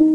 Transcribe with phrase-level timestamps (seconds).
[0.00, 0.14] Moikka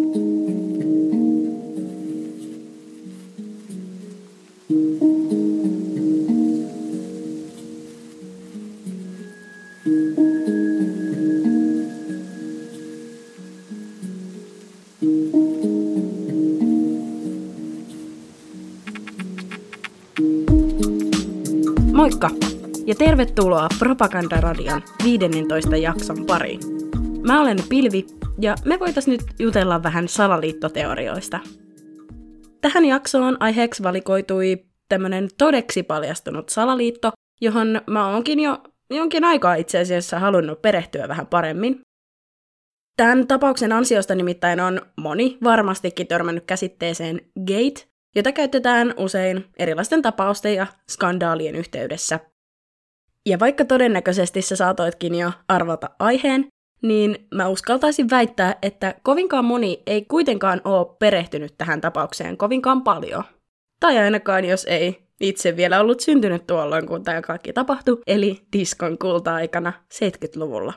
[22.85, 26.59] ja tervetuloa Propagandaradion 15 jakson pariin.
[27.27, 28.05] Mä olen Pilvi
[28.41, 31.39] ja me voitais nyt jutella vähän salaliittoteorioista.
[32.61, 37.11] Tähän jaksoon aiheeksi valikoitui tämmönen todeksi paljastunut salaliitto,
[37.41, 38.57] johon mä oonkin jo
[38.89, 41.81] jonkin aikaa itse asiassa halunnut perehtyä vähän paremmin.
[42.97, 50.55] Tämän tapauksen ansiosta nimittäin on moni varmastikin törmännyt käsitteeseen gate, jota käytetään usein erilaisten tapausten
[50.55, 52.19] ja skandaalien yhteydessä.
[53.25, 56.47] Ja vaikka todennäköisesti sä saatoitkin jo arvata aiheen,
[56.87, 63.23] niin mä uskaltaisin väittää, että kovinkaan moni ei kuitenkaan ole perehtynyt tähän tapaukseen kovinkaan paljon.
[63.79, 68.97] Tai ainakaan jos ei itse vielä ollut syntynyt tuolloin, kun tämä kaikki tapahtui, eli diskon
[68.97, 70.73] kulta-aikana 70-luvulla.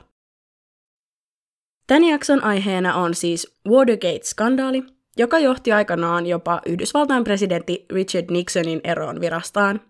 [1.87, 4.83] Tämän jakson aiheena on siis Watergate-skandaali,
[5.17, 9.81] joka johti aikanaan jopa Yhdysvaltain presidentti Richard Nixonin eroon virastaan.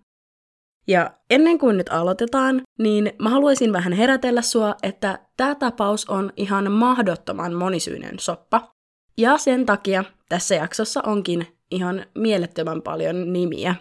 [0.90, 6.34] Ja ennen kuin nyt aloitetaan, niin mä haluaisin vähän herätellä sua, että tämä tapaus on
[6.38, 8.72] ihan mahdottoman monisyinen soppa.
[9.18, 13.76] Ja sen takia tässä jaksossa onkin ihan mielettömän paljon nimiä.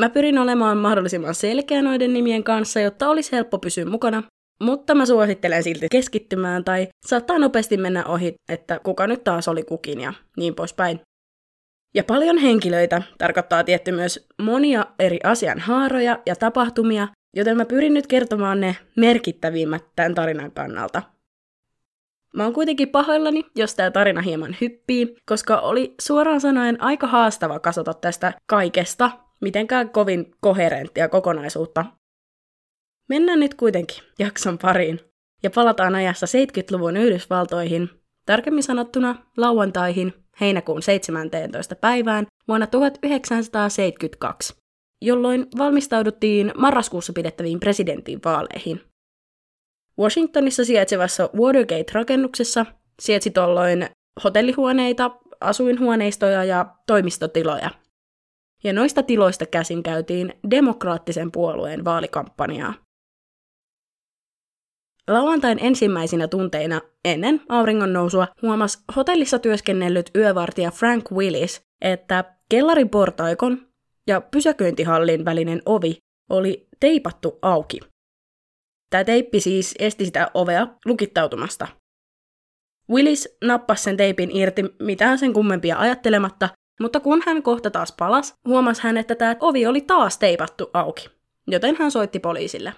[0.00, 4.22] Mä pyrin olemaan mahdollisimman selkeä noiden nimien kanssa, jotta olisi helppo pysyä mukana,
[4.62, 9.62] mutta mä suosittelen silti keskittymään tai saattaa nopeasti mennä ohi, että kuka nyt taas oli
[9.62, 11.00] kukin ja niin poispäin.
[11.94, 17.94] Ja paljon henkilöitä tarkoittaa tietty myös monia eri asian haaroja ja tapahtumia, joten mä pyrin
[17.94, 21.02] nyt kertomaan ne merkittävimmät tämän tarinan kannalta.
[22.36, 27.58] Mä oon kuitenkin pahoillani, jos tämä tarina hieman hyppii, koska oli suoraan sanoen aika haastava
[27.58, 29.10] kasata tästä kaikesta
[29.40, 31.84] mitenkään kovin koherenttia kokonaisuutta.
[33.08, 35.00] Mennään nyt kuitenkin jakson pariin
[35.42, 37.90] ja palataan ajassa 70-luvun Yhdysvaltoihin,
[38.30, 41.76] tarkemmin sanottuna lauantaihin heinäkuun 17.
[41.76, 44.54] päivään vuonna 1972,
[45.02, 48.80] jolloin valmistauduttiin marraskuussa pidettäviin presidentinvaaleihin.
[49.98, 52.66] Washingtonissa sijaitsevassa Watergate-rakennuksessa
[53.00, 53.86] sijaitsi tolloin
[54.24, 55.10] hotellihuoneita,
[55.40, 57.70] asuinhuoneistoja ja toimistotiloja.
[58.64, 62.74] Ja noista tiloista käsin käytiin demokraattisen puolueen vaalikampanjaa.
[65.08, 73.66] Lauantain ensimmäisinä tunteina ennen auringon nousua huomasi hotellissa työskennellyt yövartija Frank Willis, että kellarin portaikon
[74.06, 75.96] ja pysäköintihallin välinen ovi
[76.30, 77.80] oli teipattu auki.
[78.90, 81.68] Tämä teippi siis esti sitä ovea lukittautumasta.
[82.90, 86.48] Willis nappasi sen teipin irti mitään sen kummempia ajattelematta,
[86.80, 91.08] mutta kun hän kohta taas palas, huomasi hän, että tämä ovi oli taas teipattu auki,
[91.46, 92.72] joten hän soitti poliisille.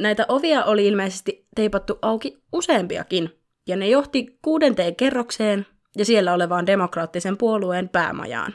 [0.00, 3.30] Näitä ovia oli ilmeisesti teipattu auki useampiakin,
[3.66, 5.66] ja ne johti kuudenteen kerrokseen
[5.96, 8.54] ja siellä olevaan demokraattisen puolueen päämajaan.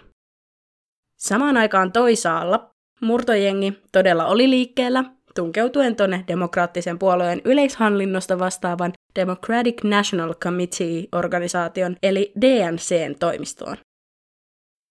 [1.17, 5.03] Samaan aikaan toisaalla murtojengi todella oli liikkeellä,
[5.35, 13.77] tunkeutuen tuonne demokraattisen puolueen yleishallinnosta vastaavan Democratic National Committee-organisaation eli DNCn toimistoon.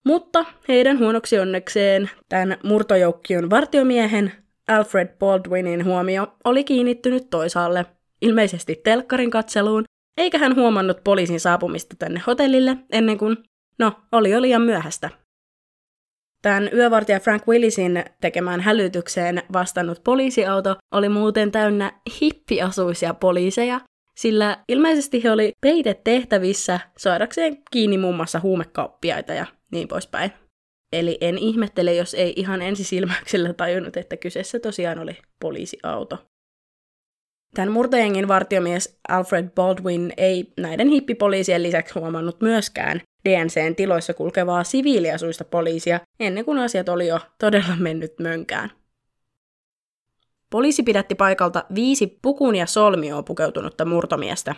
[0.04, 4.32] Mutta heidän huonoksi onnekseen tämän murtojoukkion vartiomiehen
[4.68, 7.86] Alfred Baldwinin huomio oli kiinnittynyt toisaalle,
[8.22, 9.84] ilmeisesti telkkarin katseluun,
[10.16, 13.36] eikä hän huomannut poliisin saapumista tänne hotellille ennen kuin,
[13.78, 15.10] no, oli jo liian myöhäistä.
[16.42, 23.80] Tämän yövartija Frank Willisin tekemään hälytykseen vastannut poliisiauto oli muuten täynnä hippiasuisia poliiseja,
[24.16, 25.52] sillä ilmeisesti he oli
[26.04, 30.32] tehtävissä saadakseen kiinni muun muassa huumekauppiaita ja niin poispäin.
[30.92, 36.18] Eli en ihmettele, jos ei ihan ensisilmäyksellä tajunnut, että kyseessä tosiaan oli poliisiauto.
[37.54, 45.44] Tämän murtajengin vartiomies Alfred Baldwin ei näiden hippipoliisien lisäksi huomannut myöskään DNCn tiloissa kulkevaa siviiliasuista
[45.44, 48.70] poliisia ennen kuin asiat oli jo todella mennyt mönkään.
[50.50, 54.54] Poliisi pidätti paikalta viisi pukuun ja solmioon pukeutunutta murtomiestä.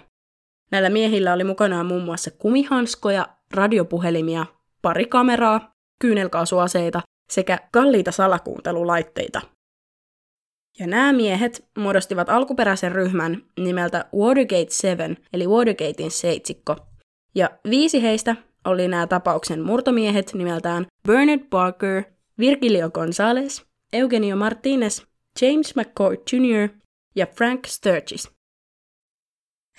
[0.71, 4.47] Näillä miehillä oli mukanaan muun muassa kumihanskoja, radiopuhelimia,
[4.83, 7.01] pari kameraa kyynelkaasuaseita
[7.31, 9.41] sekä kalliita salakuuntelulaitteita.
[10.79, 16.77] Ja nämä miehet muodostivat alkuperäisen ryhmän nimeltä Watergate 7, eli Watergatein seitsikko.
[17.35, 22.03] Ja viisi heistä oli nämä tapauksen murtomiehet nimeltään Bernard Barker,
[22.39, 23.63] Virgilio Gonzalez,
[23.93, 25.03] Eugenio Martinez,
[25.43, 26.69] James McCoy Jr.
[27.17, 28.40] ja Frank Sturgis.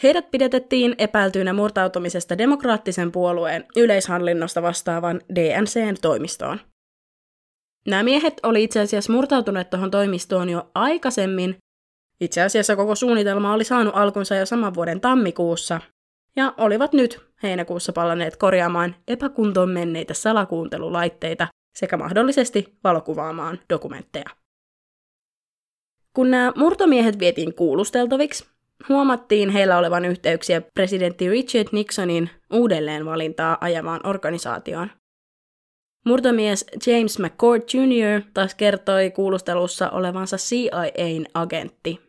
[0.04, 6.60] Heidät pidetettiin epäiltyinä murtautumisesta demokraattisen puolueen yleishallinnosta vastaavan DNCn toimistoon.
[7.88, 11.58] Nämä miehet oli itse asiassa murtautuneet tuohon toimistoon jo aikaisemmin.
[12.20, 15.82] Itse asiassa koko suunnitelma oli saanut alkunsa jo saman vuoden tammikuussa,
[16.36, 24.30] ja olivat nyt heinäkuussa palanneet korjaamaan epäkuntoon menneitä salakuuntelulaitteita sekä mahdollisesti valokuvaamaan dokumentteja.
[26.14, 28.51] Kun nämä murtomiehet vietiin kuulusteltaviksi,
[28.90, 34.92] huomattiin heillä olevan yhteyksiä presidentti Richard Nixonin uudelleenvalintaa ajavaan organisaatioon.
[36.06, 38.22] Murtomies James McCord Jr.
[38.34, 42.00] taas kertoi kuulustelussa olevansa CIAn agentti.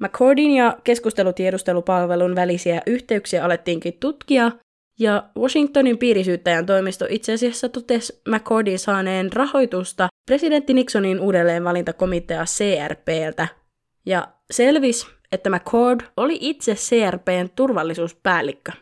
[0.00, 4.52] McCordin ja keskustelutiedustelupalvelun välisiä yhteyksiä alettiinkin tutkia,
[4.98, 13.48] ja Washingtonin piirisyyttäjän toimisto itse asiassa totesi McCordin saaneen rahoitusta presidentti Nixonin uudelleenvalintakomitea CRPltä,
[14.06, 18.72] ja selvisi, että McCord oli itse CRPn turvallisuuspäällikkö.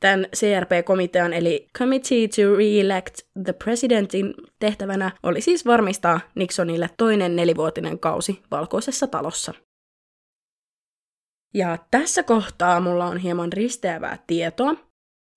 [0.00, 7.98] Tämän CRP-komitean eli Committee to Re-elect the Presidentin tehtävänä oli siis varmistaa Nixonille toinen nelivuotinen
[7.98, 9.54] kausi valkoisessa talossa.
[11.54, 14.74] Ja tässä kohtaa mulla on hieman risteävää tietoa.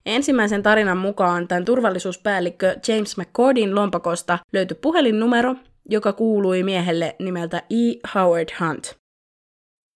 [0.05, 5.55] Ensimmäisen tarinan mukaan tämän turvallisuuspäällikkö James McCordin lompakosta löytyi puhelinnumero,
[5.89, 8.09] joka kuului miehelle nimeltä E.
[8.15, 9.04] Howard Hunt.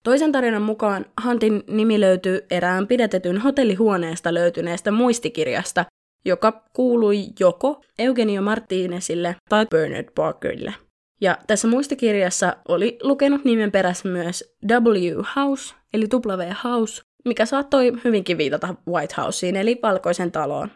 [0.03, 5.85] Toisen tarinan mukaan Huntin nimi löytyy erään pidätetyn hotellihuoneesta löytyneestä muistikirjasta,
[6.25, 10.73] joka kuului joko Eugenio Martinezille tai Bernard Parkerille.
[11.21, 15.21] Ja tässä muistikirjassa oli lukenut nimen perässä myös W.
[15.35, 16.53] House, eli W.
[16.63, 20.71] House, mikä saattoi hyvinkin viitata White Houseen, eli valkoisen taloon.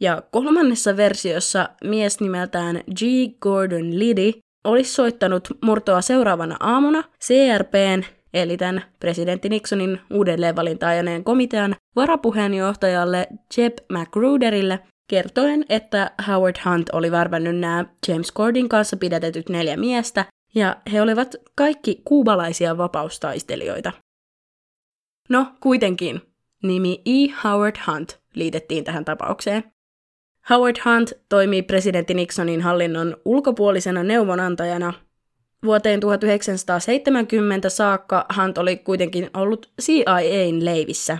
[0.00, 3.00] Ja kolmannessa versiossa mies nimeltään G.
[3.40, 4.32] Gordon Liddy
[4.64, 8.02] olisi soittanut murtoa seuraavana aamuna CRPn,
[8.34, 13.26] eli tämän presidentti Nixonin uudelleenvalinta ajaneen komitean varapuheenjohtajalle
[13.56, 14.78] Jeb McGruderille
[15.10, 20.24] kertoen, että Howard Hunt oli värvännyt nämä James Cordin kanssa pidätetyt neljä miestä,
[20.54, 23.92] ja he olivat kaikki kuubalaisia vapaustaistelijoita.
[25.28, 26.20] No, kuitenkin,
[26.62, 27.26] nimi E.
[27.44, 29.72] Howard Hunt liitettiin tähän tapaukseen.
[30.50, 34.92] Howard Hunt toimii presidentti Nixonin hallinnon ulkopuolisena neuvonantajana.
[35.64, 41.18] Vuoteen 1970 saakka Hunt oli kuitenkin ollut CIAn leivissä.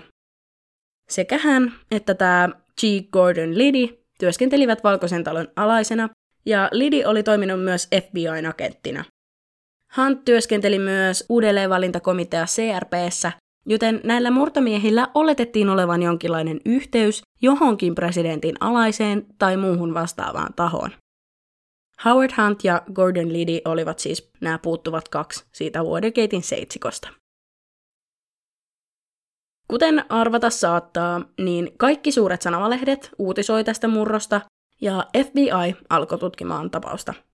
[1.11, 2.49] Sekä hän että tämä
[2.81, 2.83] G.
[3.13, 6.09] Gordon Liddy työskentelivät Valkoisen talon alaisena,
[6.47, 9.05] ja Liddy oli toiminut myös FBIn agenttina.
[9.97, 13.33] Hunt työskenteli myös uudelleenvalintakomitea CRPssä
[13.67, 20.91] joten näillä murtomiehillä oletettiin olevan jonkinlainen yhteys johonkin presidentin alaiseen tai muuhun vastaavaan tahoon.
[22.05, 27.09] Howard Hunt ja Gordon Liddy olivat siis nämä puuttuvat kaksi siitä Watergatein seitsikosta.
[29.69, 34.41] Kuten arvata saattaa, niin kaikki suuret sanomalehdet uutisoi tästä murrosta
[34.81, 37.15] ja FBI alkoi tutkimaan tapausta–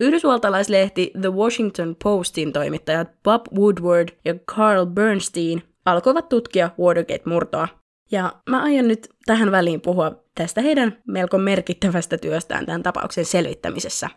[0.00, 7.68] Yhdysvaltalaislehti The Washington Postin toimittajat Bob Woodward ja Carl Bernstein alkoivat tutkia Watergate-murtoa.
[8.12, 14.10] Ja mä aion nyt tähän väliin puhua tästä heidän melko merkittävästä työstään tämän tapauksen selvittämisessä.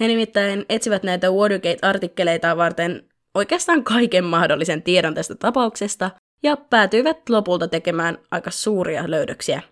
[0.00, 6.10] He nimittäin etsivät näitä Watergate-artikkeleita varten oikeastaan kaiken mahdollisen tiedon tästä tapauksesta
[6.42, 9.62] ja päätyivät lopulta tekemään aika suuria löydöksiä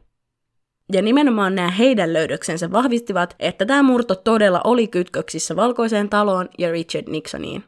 [0.92, 6.70] ja nimenomaan nämä heidän löydöksensä vahvistivat, että tämä murto todella oli kytköksissä valkoiseen taloon ja
[6.70, 7.64] Richard Nixoniin.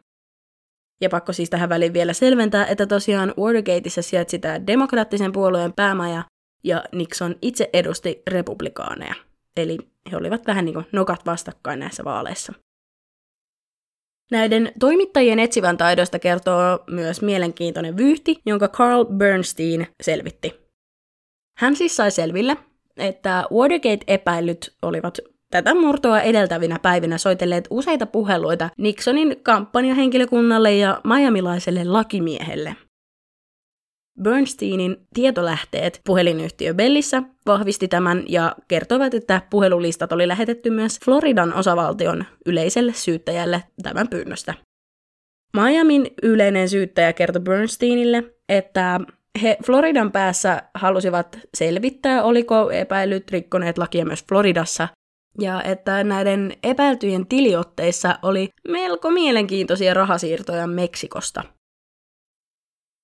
[1.00, 6.24] Ja pakko siis tähän väliin vielä selventää, että tosiaan Watergateissa sijaitsi tämä demokraattisen puolueen päämaja,
[6.64, 9.14] ja Nixon itse edusti republikaaneja.
[9.56, 9.78] Eli
[10.10, 12.52] he olivat vähän niin kuin nokat vastakkain näissä vaaleissa.
[14.30, 20.60] Näiden toimittajien etsivän taidosta kertoo myös mielenkiintoinen vyyhti, jonka Carl Bernstein selvitti.
[21.58, 22.56] Hän siis sai selville,
[23.00, 25.18] että Watergate-epäilyt olivat
[25.50, 32.76] tätä murtoa edeltävinä päivinä soitelleet useita puheluita Nixonin kampanjahenkilökunnalle ja miamilaiselle lakimiehelle.
[34.22, 42.24] Bernsteinin tietolähteet puhelinyhtiö Bellissä vahvisti tämän ja kertoivat, että puhelulistat oli lähetetty myös Floridan osavaltion
[42.46, 44.54] yleiselle syyttäjälle tämän pyynnöstä.
[45.56, 49.00] Miamin yleinen syyttäjä kertoi Bernsteinille, että
[49.42, 54.88] he Floridan päässä halusivat selvittää, oliko epäilyt rikkoneet lakia myös Floridassa,
[55.40, 61.44] ja että näiden epäiltyjen tiliotteissa oli melko mielenkiintoisia rahasiirtoja Meksikosta.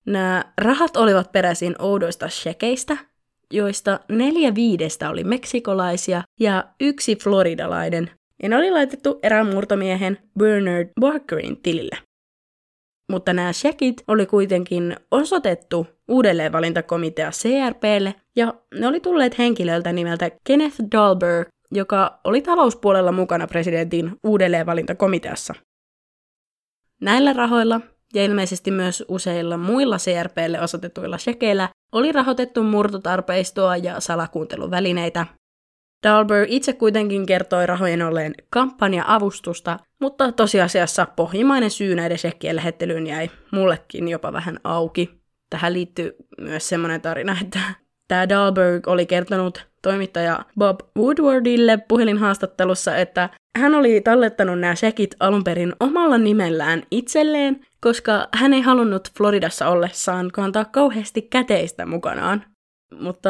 [0.05, 2.97] Nämä rahat olivat peräisin oudoista shekeistä,
[3.51, 8.11] joista neljä viidestä oli meksikolaisia ja yksi floridalainen,
[8.43, 11.97] ja ne oli laitettu erään murtomiehen Bernard Barkerin tilille.
[13.11, 20.75] Mutta nämä shekit oli kuitenkin osoitettu uudelleenvalintakomitea CRPlle, ja ne oli tulleet henkilöltä nimeltä Kenneth
[20.91, 25.53] Dahlberg, joka oli talouspuolella mukana presidentin uudelleenvalintakomiteassa.
[27.01, 27.81] Näillä rahoilla
[28.13, 35.25] ja ilmeisesti myös useilla muilla CRPlle osoitetuilla shekeillä oli rahoitettu murtotarpeistoa ja salakuunteluvälineitä.
[36.03, 43.29] Dahlberg itse kuitenkin kertoi rahojen olleen kampanja-avustusta, mutta tosiasiassa pohjimainen syy näiden shekkien lähettelyyn jäi
[43.51, 45.09] mullekin jopa vähän auki.
[45.49, 47.59] Tähän liittyy myös semmoinen tarina, että
[48.07, 55.43] tämä Dahlberg oli kertonut toimittaja Bob Woodwardille puhelinhaastattelussa, että hän oli tallettanut nämä shekit alun
[55.43, 62.43] perin omalla nimellään itselleen, koska hän ei halunnut Floridassa ollessaan kantaa kauheasti käteistä mukanaan.
[62.99, 63.29] Mutta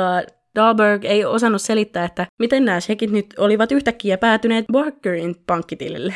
[0.57, 6.15] Dahlberg ei osannut selittää, että miten nämä shekit nyt olivat yhtäkkiä päätyneet Barkerin pankkitilille.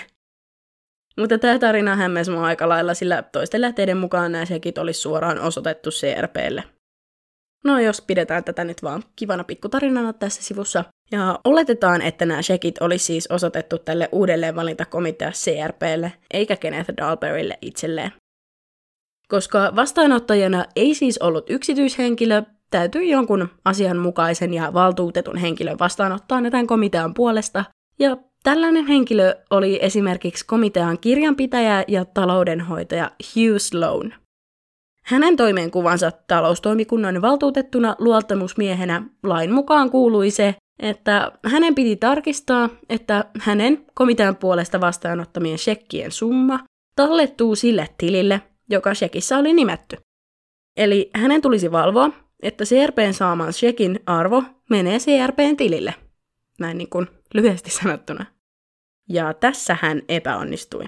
[1.19, 5.39] Mutta tämä tarina hämmensi mua aika lailla, sillä toisten lähteiden mukaan nämä shekit olisi suoraan
[5.39, 6.63] osoitettu CRPlle.
[7.63, 10.83] No jos pidetään tätä nyt vaan kivana pikkutarinana tässä sivussa.
[11.11, 18.11] Ja oletetaan, että nämä shekit olisi siis osoitettu tälle uudelleenvalintakomitea CRPlle, eikä Kenneth Dalberille itselleen.
[19.27, 26.67] Koska vastaanottajana ei siis ollut yksityishenkilö, täytyy jonkun asianmukaisen ja valtuutetun henkilön vastaanottaa ne tämän
[26.67, 27.65] komitean puolesta,
[27.99, 34.13] ja tällainen henkilö oli esimerkiksi komitean kirjanpitäjä ja taloudenhoitaja Hugh Sloan.
[35.05, 43.85] Hänen toimenkuvansa taloustoimikunnan valtuutettuna luottamusmiehenä lain mukaan kuului se, että hänen piti tarkistaa, että hänen
[43.93, 46.59] komitean puolesta vastaanottamien shekkien summa
[46.95, 49.97] tallettuu sille tilille, joka shekissä oli nimetty.
[50.77, 52.09] Eli hänen tulisi valvoa,
[52.41, 55.95] että CRPn saaman shekin arvo menee CRPn tilille.
[56.59, 58.25] Näin niin kuin lyhyesti sanottuna.
[59.09, 60.85] Ja tässä hän epäonnistui.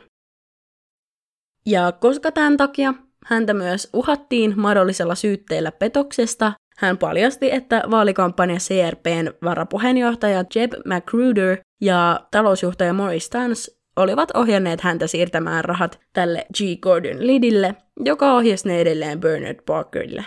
[1.65, 2.93] Ja koska tämän takia
[3.25, 12.27] häntä myös uhattiin mahdollisella syytteellä petoksesta, hän paljasti, että vaalikampanja CRPn varapuheenjohtaja Jeb Magruder ja
[12.31, 16.81] talousjohtaja Morris Stans olivat ohjanneet häntä siirtämään rahat tälle G.
[16.81, 20.25] Gordon Lidille, joka ohjasi ne edelleen Bernard Parkerille.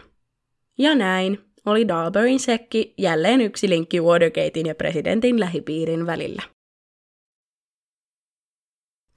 [0.79, 6.43] Ja näin oli Dalberin sekki jälleen yksi linkki Watergatein ja presidentin lähipiirin välillä.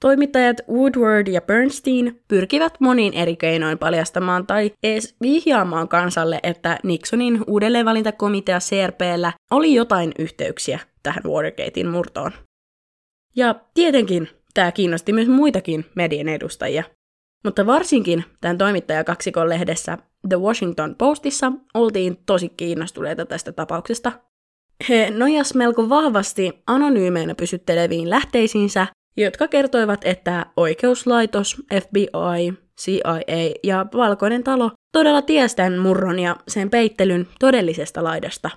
[0.00, 7.44] Toimittajat Woodward ja Bernstein pyrkivät monin eri keinoin paljastamaan tai edes vihjaamaan kansalle, että Nixonin
[7.46, 12.32] uudelleenvalintakomitea CRPllä oli jotain yhteyksiä tähän Watergatein murtoon.
[13.36, 16.84] Ja tietenkin tämä kiinnosti myös muitakin median edustajia.
[17.44, 24.12] Mutta varsinkin tämän toimittajakaksikon lehdessä The Washington Postissa oltiin tosi kiinnostuneita tästä tapauksesta.
[24.88, 34.44] He nojas melko vahvasti anonyymeinä pysytteleviin lähteisiinsä jotka kertoivat, että oikeuslaitos, FBI, CIA ja Valkoinen
[34.44, 38.50] talo todella tiesi tämän murron ja sen peittelyn todellisesta laidasta.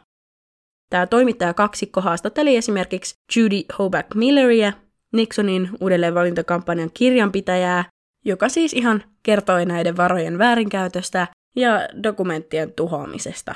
[0.90, 4.74] Tämä toimittaja kaksikko haastatteli esimerkiksi Judy Hoback Milleria,
[5.13, 7.86] Nixonin uudelleenvalintakampanjan kirjanpitäjää,
[8.25, 13.56] joka siis ihan kertoi näiden varojen väärinkäytöstä ja dokumenttien tuhoamisesta.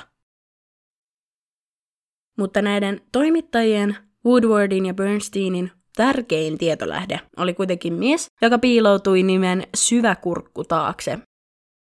[2.38, 10.64] Mutta näiden toimittajien, Woodwardin ja Bernsteinin tärkein tietolähde oli kuitenkin mies, joka piiloutui nimen Syväkurkku
[10.64, 11.20] taakse.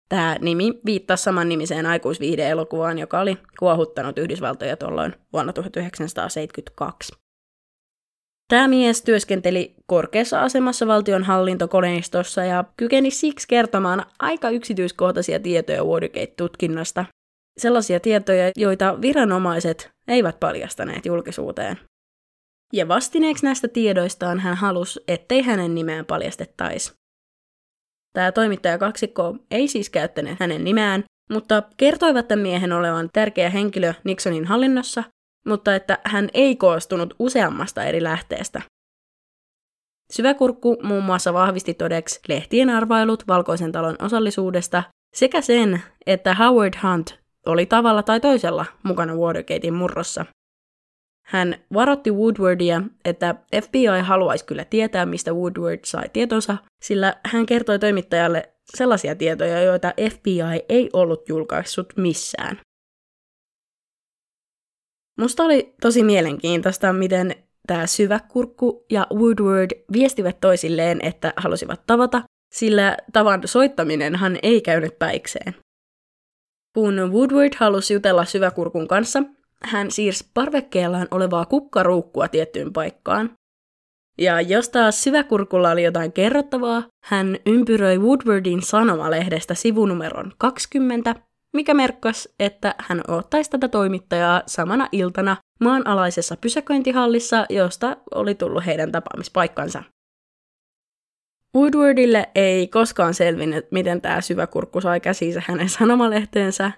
[0.10, 7.23] Tämä nimi viittasi saman nimiseen aikuisviihde-elokuvaan, joka oli kuohuttanut Yhdysvaltoja tuolloin vuonna 1972.
[8.54, 17.06] Tämä mies työskenteli korkeassa asemassa valtion hallintokoneistossa ja kykeni siksi kertomaan aika yksityiskohtaisia tietoja Watergate-tutkinnasta.
[17.58, 21.80] Sellaisia tietoja, joita viranomaiset eivät paljastaneet julkisuuteen.
[22.74, 26.94] Ja vastineeksi näistä tiedoistaan hän halusi, ettei hänen nimeään paljastettaisi.
[28.14, 33.94] Tämä toimittaja kaksikko ei siis käyttänyt hänen nimeään, mutta kertoivat tämän miehen olevan tärkeä henkilö
[34.04, 35.04] Nixonin hallinnossa,
[35.46, 38.62] mutta että hän ei koostunut useammasta eri lähteestä.
[40.12, 44.84] Syväkurkku muun muassa vahvisti todeksi lehtien arvailut Valkoisen talon osallisuudesta
[45.16, 50.26] sekä sen, että Howard Hunt oli tavalla tai toisella mukana Watergatein murrossa
[51.24, 57.80] hän varoitti Woodwardia, että FBI haluaisi kyllä tietää, mistä Woodward sai tietonsa, sillä hän kertoi
[57.80, 62.60] toimittajalle sellaisia tietoja, joita FBI ei ollut julkaissut missään.
[65.20, 67.36] Musta oli tosi mielenkiintoista, miten
[67.68, 72.22] tämä syväkurkku ja Woodward viestivät toisilleen, että halusivat tavata,
[72.54, 75.56] sillä tavan soittaminenhan ei käynyt päikseen.
[76.74, 79.24] Kun Woodward halusi jutella syväkurkun kanssa,
[79.64, 83.32] hän siirsi parvekkeellaan olevaa kukkaruukkua tiettyyn paikkaan.
[84.18, 91.16] Ja jos taas syväkurkulla oli jotain kerrottavaa, hän ympyröi Woodwardin sanomalehdestä sivunumeron 20,
[91.54, 98.92] mikä merkkasi, että hän ottaisi tätä toimittajaa samana iltana maanalaisessa pysäköintihallissa, josta oli tullut heidän
[98.92, 99.84] tapaamispaikkansa.
[101.58, 106.72] Woodwardille ei koskaan selvinnyt, miten tämä syväkurkku sai käsiinsä hänen sanomalehteensä,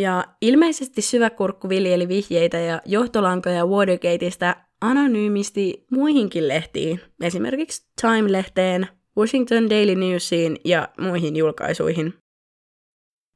[0.00, 9.94] ja ilmeisesti syväkurkku viljeli vihjeitä ja johtolankoja Watergateista anonyymisti muihinkin lehtiin, esimerkiksi Time-lehteen, Washington Daily
[9.94, 12.14] Newsiin ja muihin julkaisuihin.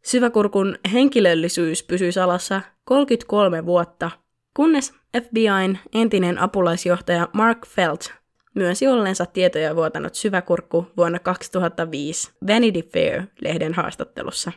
[0.04, 4.10] Syväkurkun henkilöllisyys pysyi salassa 33 vuotta,
[4.56, 4.92] kunnes
[5.22, 8.12] FBIn entinen apulaisjohtaja Mark Felt
[8.54, 14.52] myönsi ollensa tietoja vuotanut syväkurkku vuonna 2005 Vanity Fair-lehden haastattelussa.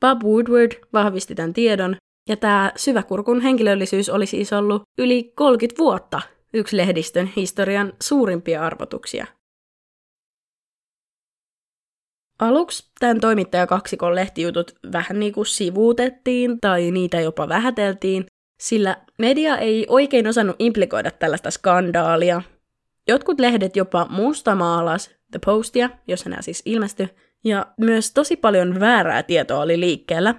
[0.00, 1.96] Bob Woodward vahvisti tämän tiedon,
[2.28, 6.20] ja tämä syväkurkun henkilöllisyys oli siis ollut yli 30 vuotta
[6.54, 9.26] yksi lehdistön historian suurimpia arvotuksia.
[12.38, 18.26] Aluksi tämän toimittajakaksikon lehtijutut vähän niin kuin sivuutettiin tai niitä jopa vähäteltiin,
[18.60, 22.42] sillä media ei oikein osannut implikoida tällaista skandaalia.
[23.08, 27.08] Jotkut lehdet jopa mustamaalas The Postia, jossa nämä siis ilmestyi,
[27.44, 30.34] ja myös tosi paljon väärää tietoa oli liikkeellä.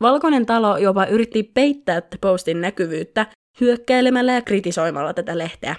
[0.00, 3.26] Valkoinen talo jopa yritti peittää The Postin näkyvyyttä
[3.60, 5.76] hyökkäilemällä ja kritisoimalla tätä lehteä.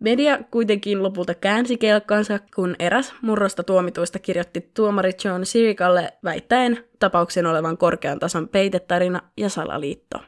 [0.00, 7.46] Media kuitenkin lopulta käänsi kelkkansa, kun eräs murrosta tuomituista kirjoitti tuomari John Sirikalle väittäen tapauksen
[7.46, 10.18] olevan korkean tason peitetarina ja salaliitto.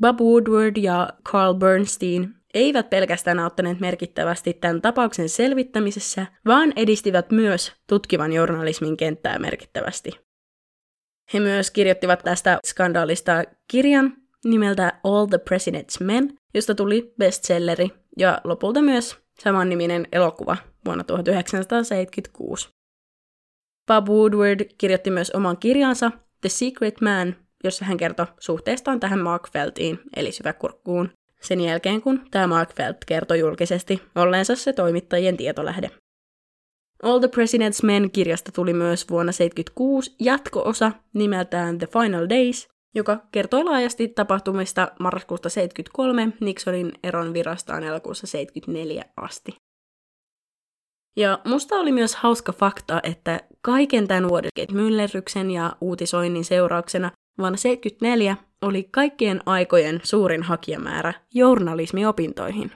[0.00, 7.72] Bob Woodward ja Carl Bernstein eivät pelkästään auttaneet merkittävästi tämän tapauksen selvittämisessä, vaan edistivät myös
[7.88, 10.10] tutkivan journalismin kenttää merkittävästi.
[11.34, 18.40] He myös kirjoittivat tästä skandaalista kirjan nimeltä All the President's Men, josta tuli bestselleri ja
[18.44, 22.68] lopulta myös samanniminen elokuva vuonna 1976.
[23.86, 29.50] Bob Woodward kirjoitti myös oman kirjansa The Secret Man, jossa hän kertoi suhteestaan tähän Mark
[29.52, 35.90] Feltiin, eli syväkurkkuun, sen jälkeen kun tämä Mark Felt kertoi julkisesti olleensa se toimittajien tietolähde.
[37.02, 43.18] All the President's Men kirjasta tuli myös vuonna 1976 jatko-osa nimeltään The Final Days, joka
[43.32, 49.56] kertoi laajasti tapahtumista marraskuusta 73 Nixonin eron virastaan elokuussa 74 asti.
[51.16, 58.36] Ja musta oli myös hauska fakta, että kaiken tämän Watergate-myllerryksen ja uutisoinnin seurauksena vuonna 74
[58.62, 62.72] oli kaikkien aikojen suurin hakijamäärä journalismiopintoihin.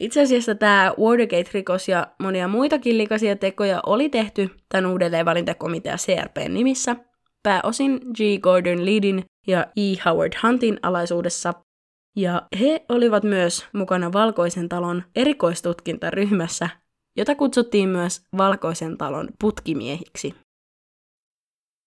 [0.00, 6.96] Itse asiassa tämä Watergate-rikos ja monia muitakin likaisia tekoja oli tehty tämän uudelleenvalintakomitea CRPn nimissä,
[7.42, 8.40] pääosin G.
[8.40, 9.94] Gordon Leadin ja E.
[10.04, 11.54] Howard Huntin alaisuudessa,
[12.16, 16.68] ja he olivat myös mukana Valkoisen talon erikoistutkintaryhmässä,
[17.16, 20.34] jota kutsuttiin myös Valkoisen talon putkimiehiksi.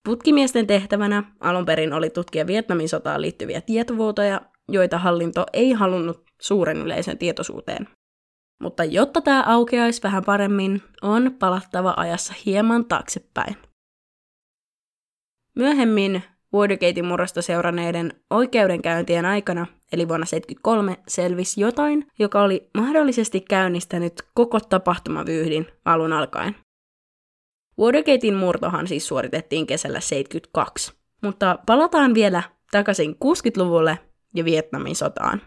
[0.06, 6.78] Putkimiesten tehtävänä alun perin oli tutkia Vietnamin sotaan liittyviä tietovuotoja, joita hallinto ei halunnut suuren
[6.78, 7.88] yleisön tietoisuuteen.
[8.62, 13.58] Mutta jotta tämä aukeaisi vähän paremmin, on palattava ajassa hieman taaksepäin.
[15.56, 24.14] Myöhemmin Watergatein murrosta seuranneiden oikeudenkäyntien aikana, eli vuonna 1973, selvisi jotain, joka oli mahdollisesti käynnistänyt
[24.34, 26.56] koko tapahtumavyyhdin alun alkaen.
[27.80, 34.00] Watergatein murtohan siis suoritettiin kesällä 72, mutta palataan vielä takaisin 60-luvulle
[34.36, 35.42] ja Vietnamin sotaan.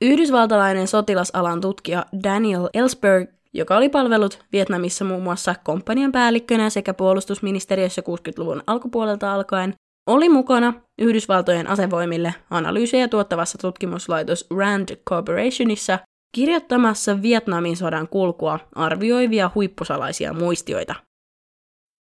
[0.00, 8.02] Yhdysvaltalainen sotilasalan tutkija Daniel Ellsberg, joka oli palvellut Vietnamissa muun muassa komppanian päällikkönä sekä puolustusministeriössä
[8.02, 9.74] 60-luvun alkupuolelta alkaen,
[10.06, 15.98] oli mukana Yhdysvaltojen asevoimille analyysejä tuottavassa tutkimuslaitos Rand Corporationissa
[16.34, 20.94] kirjoittamassa Vietnamin sodan kulkua arvioivia huippusalaisia muistioita.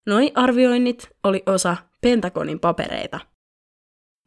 [0.07, 3.19] Noi arvioinnit oli osa Pentagonin papereita–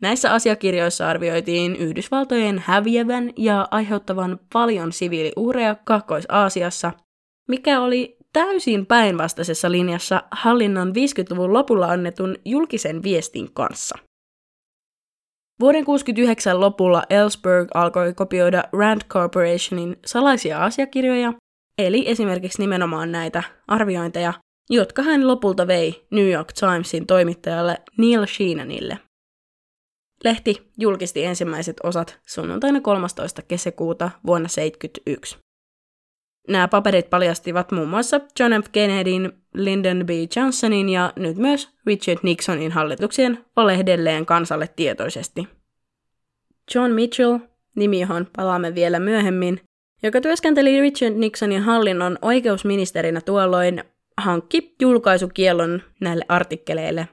[0.03, 6.93] Näissä asiakirjoissa arvioitiin Yhdysvaltojen häviävän ja aiheuttavan paljon siviiliuhreja Kaakkois-Aasiassa,
[7.49, 13.99] mikä oli täysin päinvastaisessa linjassa hallinnon 50-luvun lopulla annetun julkisen viestin kanssa.
[15.61, 21.33] Vuoden 69 lopulla Ellsberg alkoi kopioida Rand Corporationin salaisia asiakirjoja,
[21.79, 24.33] eli esimerkiksi nimenomaan näitä arviointeja,
[24.71, 28.99] jotka hän lopulta vei New York Timesin toimittajalle Neil Sheenanille.
[30.25, 33.43] Lehti julkisti ensimmäiset osat sunnuntaina 13.
[33.43, 35.39] kesäkuuta vuonna 1971.
[36.49, 38.67] Nämä paperit paljastivat muun muassa John F.
[38.73, 40.11] Kennedyn, Lyndon B.
[40.37, 45.49] Johnsonin ja nyt myös Richard Nixonin hallituksien valehdelleen kansalle tietoisesti.
[46.75, 47.39] John Mitchell,
[47.77, 49.61] nimi johon palaamme vielä myöhemmin,
[50.03, 53.85] joka työskenteli Richard Nixonin hallinnon oikeusministerinä tuolloin,
[54.17, 57.09] hankki julkaisukiellon näille artikkeleille.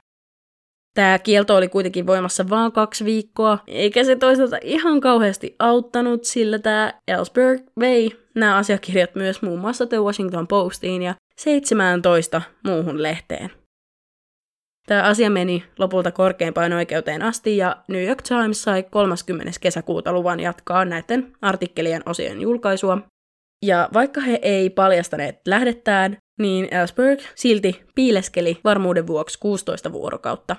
[0.96, 6.58] Tämä kielto oli kuitenkin voimassa vain kaksi viikkoa, eikä se toisaalta ihan kauheasti auttanut, sillä
[6.58, 13.50] tämä Ellsberg vei nämä asiakirjat myös muun muassa The Washington Postiin ja 17 muuhun lehteen.
[14.86, 19.52] Tämä asia meni lopulta korkeimpaan oikeuteen asti ja New York Times sai 30.
[19.60, 22.98] kesäkuuta luvan jatkaa näiden artikkelien osien julkaisua.
[23.64, 30.56] Ja vaikka he ei paljastaneet lähdettään, niin Ellsberg silti piileskeli varmuuden vuoksi 16 vuorokautta.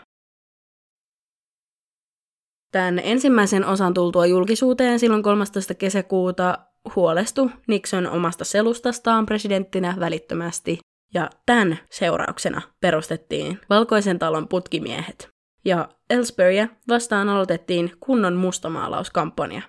[2.71, 5.73] Tämän ensimmäisen osan tultua julkisuuteen silloin 13.
[5.73, 6.57] kesäkuuta
[6.95, 10.79] huolestui Nixon omasta selustastaan presidenttinä välittömästi
[11.13, 15.29] ja tämän seurauksena perustettiin Valkoisen talon putkimiehet.
[15.65, 19.61] Ja Ellsburyä vastaan aloitettiin kunnon mustamaalauskampanja.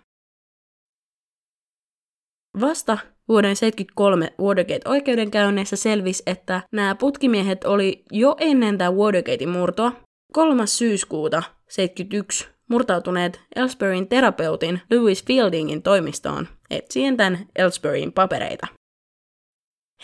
[2.61, 9.93] Vasta vuoden 73 Watergate-oikeudenkäynneissä selvisi, että nämä putkimiehet oli jo ennen tämä Watergatein murtoa
[10.33, 10.67] 3.
[10.67, 18.67] syyskuuta 71 murtautuneet Ellsburyn terapeutin Louis Fieldingin toimistoon etsien tämän Ellsburyn papereita.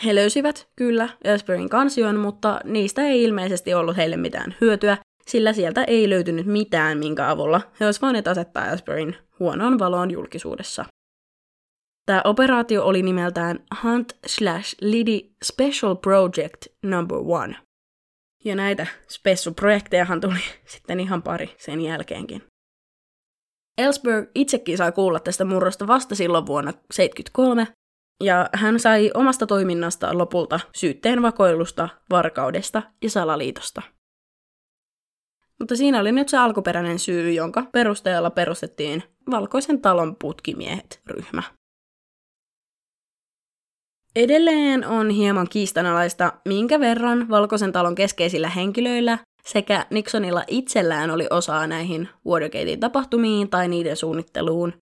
[0.05, 4.97] He löysivät kyllä Ellsburyn kansion, mutta niistä ei ilmeisesti ollut heille mitään hyötyä,
[5.27, 10.85] sillä sieltä ei löytynyt mitään, minkä avulla he olisivat voineet asettaa Ellsburyn huonoon valoon julkisuudessa.
[12.05, 17.55] Tämä operaatio oli nimeltään Hunt slash Liddy Special Project Number One.
[18.45, 20.39] Ja näitä spessuprojektejahan tuli
[20.73, 22.43] sitten ihan pari sen jälkeenkin.
[23.77, 27.67] Ellsberg itsekin sai kuulla tästä murrosta vasta silloin vuonna 1973,
[28.23, 33.81] ja hän sai omasta toiminnasta lopulta syytteen vakoilusta, varkaudesta ja salaliitosta.
[35.59, 41.43] Mutta siinä oli nyt se alkuperäinen syy, jonka perusteella perustettiin Valkoisen talon putkimiehet-ryhmä.
[44.15, 51.67] Edelleen on hieman kiistanalaista, minkä verran Valkoisen talon keskeisillä henkilöillä sekä Nixonilla itsellään oli osaa
[51.67, 54.73] näihin Watergatein tapahtumiin tai niiden suunnitteluun.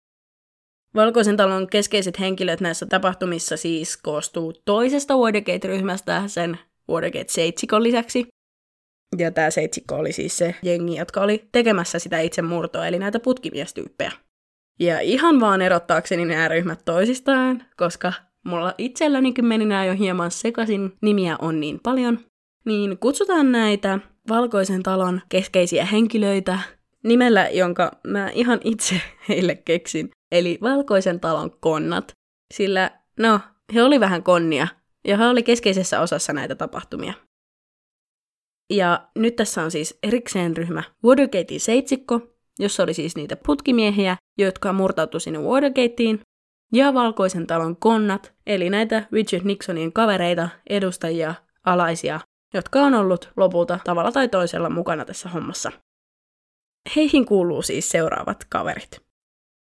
[0.95, 8.27] Valkoisen talon keskeiset henkilöt näissä tapahtumissa siis koostuu toisesta Watergate-ryhmästä sen Watergate-seitsikon lisäksi.
[9.17, 13.19] Ja tämä seitsikko oli siis se jengi, jotka oli tekemässä sitä itse murtoa, eli näitä
[13.19, 14.11] putkimiestyyppejä.
[14.79, 18.13] Ja ihan vaan erottaakseni nämä ryhmät toisistaan, koska
[18.45, 22.19] mulla itsellänikin meni nämä jo hieman sekaisin, nimiä on niin paljon,
[22.65, 26.59] niin kutsutaan näitä Valkoisen talon keskeisiä henkilöitä
[27.03, 32.11] nimellä, jonka mä ihan itse heille keksin, eli Valkoisen talon konnat,
[32.53, 33.39] sillä no,
[33.73, 34.67] he oli vähän konnia,
[35.07, 37.13] ja he oli keskeisessä osassa näitä tapahtumia.
[38.69, 42.21] Ja nyt tässä on siis erikseen ryhmä Watergatein seitsikko,
[42.59, 46.19] jossa oli siis niitä putkimiehiä, jotka murtautu sinne Watergateen,
[46.73, 52.19] ja Valkoisen talon konnat, eli näitä Richard Nixonin kavereita, edustajia, alaisia,
[52.53, 55.71] jotka on ollut lopulta tavalla tai toisella mukana tässä hommassa.
[56.95, 59.01] Heihin kuuluu siis seuraavat kaverit.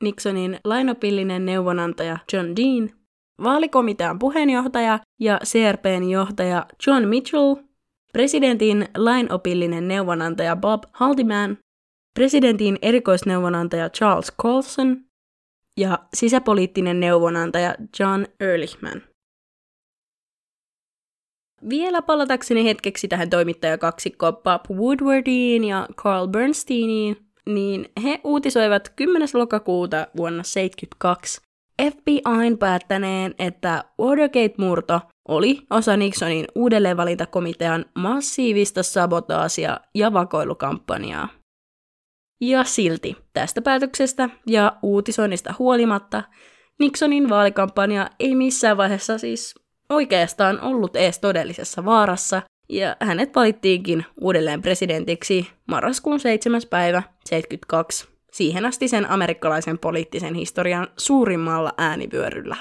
[0.02, 2.90] Nixonin lainopillinen neuvonantaja John Dean,
[3.42, 7.54] vaalikomitean puheenjohtaja ja CRPn johtaja John Mitchell,
[8.12, 11.58] presidentin lainopillinen neuvonantaja Bob Haldeman,
[12.14, 15.04] presidentin erikoisneuvonantaja Charles Colson
[15.76, 19.11] ja sisäpoliittinen neuvonantaja John Ehrlichman.
[21.68, 29.28] Vielä palatakseni hetkeksi tähän toimittajakaksikkoon Bob Woodwardiin ja Carl Bernsteiniin, niin he uutisoivat 10.
[29.34, 31.40] lokakuuta vuonna 1972
[31.82, 41.28] FBIn päättäneen, että Watergate-murto oli osa Nixonin uudelleenvalintakomitean massiivista sabotaasia ja vakoilukampanjaa.
[42.40, 46.22] Ja silti tästä päätöksestä ja uutisoinnista huolimatta
[46.78, 49.61] Nixonin vaalikampanja ei missään vaiheessa siis
[49.92, 56.60] oikeastaan ollut ees todellisessa vaarassa, ja hänet valittiinkin uudelleen presidentiksi marraskuun 7.
[56.70, 62.56] päivä 72 siihen asti sen amerikkalaisen poliittisen historian suurimmalla äänivyöryllä.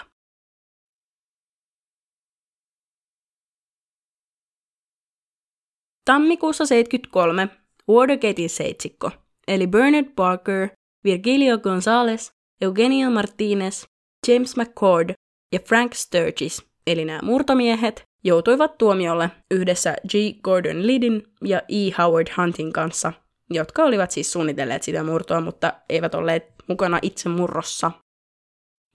[6.05, 7.49] Tammikuussa 73
[7.89, 9.11] Watergatein seitsikko,
[9.47, 10.69] eli Bernard Barker,
[11.03, 13.85] Virgilio Gonzalez, Eugenio Martinez,
[14.27, 15.09] James McCord
[15.53, 20.13] ja Frank Sturgis eli nämä murtomiehet, joutuivat tuomiolle yhdessä G.
[20.43, 21.91] Gordon Lidin ja E.
[21.97, 23.13] Howard Huntin kanssa,
[23.49, 27.91] jotka olivat siis suunnitelleet sitä murtoa, mutta eivät olleet mukana itse murrossa.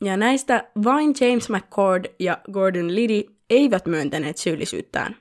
[0.04, 5.16] Ja näistä vain James McCord ja Gordon Liddy eivät myöntäneet syyllisyyttään.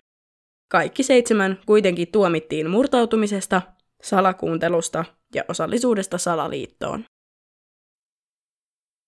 [0.72, 3.62] Kaikki seitsemän kuitenkin tuomittiin murtautumisesta,
[4.04, 7.06] salakuuntelusta ja osallisuudesta salaliittoon.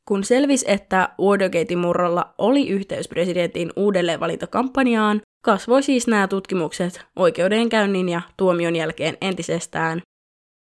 [0.07, 8.21] Kun selvisi, että Watergatein murrolla oli yhteys presidentin uudelleenvalintakampanjaan, kasvoi siis nämä tutkimukset oikeudenkäynnin ja
[8.37, 10.01] tuomion jälkeen entisestään.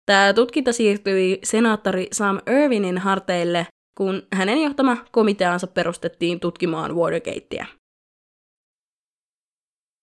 [0.06, 3.67] Tämä tutkinta siirtyi senaattori Sam Irvinin harteille,
[3.98, 7.65] kun hänen johtama komiteansa perustettiin tutkimaan Watergatea.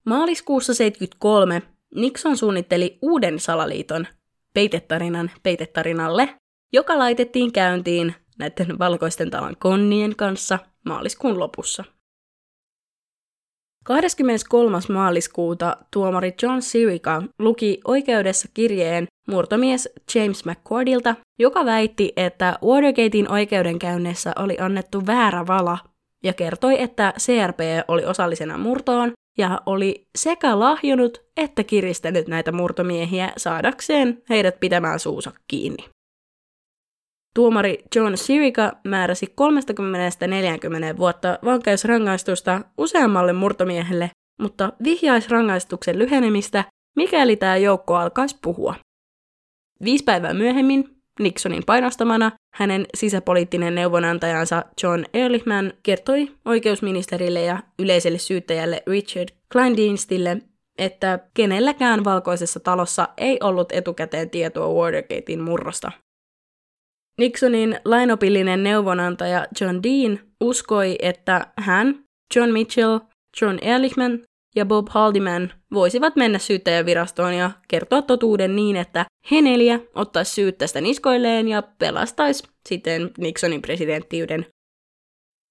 [0.06, 1.62] Maaliskuussa 1973
[1.94, 4.06] Nixon suunnitteli uuden salaliiton,
[4.54, 6.28] peitetarinan peitetarinalle,
[6.72, 11.84] joka laitettiin käyntiin näiden valkoisten talon konnien kanssa maaliskuun lopussa.
[13.84, 14.78] 23.
[14.92, 24.32] maaliskuuta tuomari John Sirica luki oikeudessa kirjeen murtomies James McCordilta, joka väitti, että Watergatein oikeudenkäynnissä
[24.36, 25.78] oli annettu väärä vala
[26.24, 33.32] ja kertoi, että CRP oli osallisena murtoon ja oli sekä lahjonut että kiristänyt näitä murtomiehiä
[33.36, 35.88] saadakseen heidät pitämään suusa kiinni.
[37.34, 39.26] Tuomari John Sirica määräsi
[40.94, 46.64] 30-40 vuotta vankeusrangaistusta useammalle murtomiehelle, mutta vihjaisi rangaistuksen lyhenemistä,
[46.96, 48.74] mikäli tämä joukko alkaisi puhua.
[49.84, 50.84] Viisi päivää myöhemmin,
[51.20, 60.36] Nixonin painostamana, hänen sisäpoliittinen neuvonantajansa John Ehrlichman kertoi oikeusministerille ja yleiselle syyttäjälle Richard Kleindienstille,
[60.78, 65.92] että kenelläkään valkoisessa talossa ei ollut etukäteen tietoa Watergatein murrosta.
[67.18, 72.04] Nixonin lainopillinen neuvonantaja John Dean uskoi, että hän,
[72.36, 72.98] John Mitchell,
[73.40, 74.20] John Ehrlichman
[74.54, 80.58] ja Bob Haldiman voisivat mennä syyttäjävirastoon ja kertoa totuuden niin, että he neljä ottaisi syyt
[80.58, 84.46] tästä niskoilleen ja pelastaisi sitten Nixonin presidenttiyden.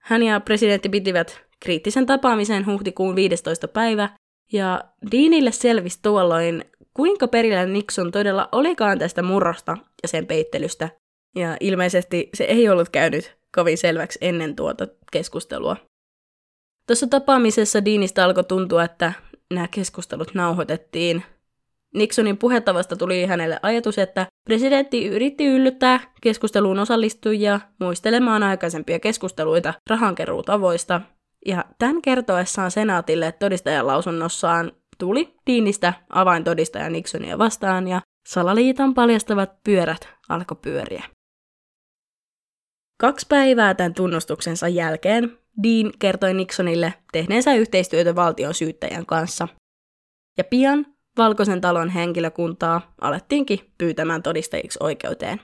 [0.01, 3.67] Hän ja presidentti pitivät kriittisen tapaamisen huhtikuun 15.
[3.67, 4.09] päivä,
[4.53, 10.89] ja Deanille selvisi tuolloin, kuinka perillä Nixon todella olikaan tästä murrosta ja sen peittelystä,
[11.35, 15.77] ja ilmeisesti se ei ollut käynyt kovin selväksi ennen tuota keskustelua.
[16.87, 19.13] Tuossa tapaamisessa Deanista alkoi tuntua, että
[19.53, 21.23] nämä keskustelut nauhoitettiin.
[21.93, 31.01] Nixonin puhetavasta tuli hänelle ajatus, että presidentti yritti yllyttää keskusteluun osallistujia muistelemaan aikaisempia keskusteluita rahankeruutavoista,
[31.45, 40.09] ja tämän kertoessaan senaatille todistajan lausunnossaan tuli Deanista avaintodistaja Nixonia vastaan ja salaliiton paljastavat pyörät
[40.29, 41.03] alkoi pyöriä.
[43.01, 49.47] Kaksi päivää tämän tunnustuksensa jälkeen Dean kertoi Nixonille tehneensä yhteistyötä valtion syyttäjän kanssa.
[50.37, 50.85] Ja pian
[51.17, 55.41] Valkoisen talon henkilökuntaa alettiinkin pyytämään todistajiksi oikeuteen.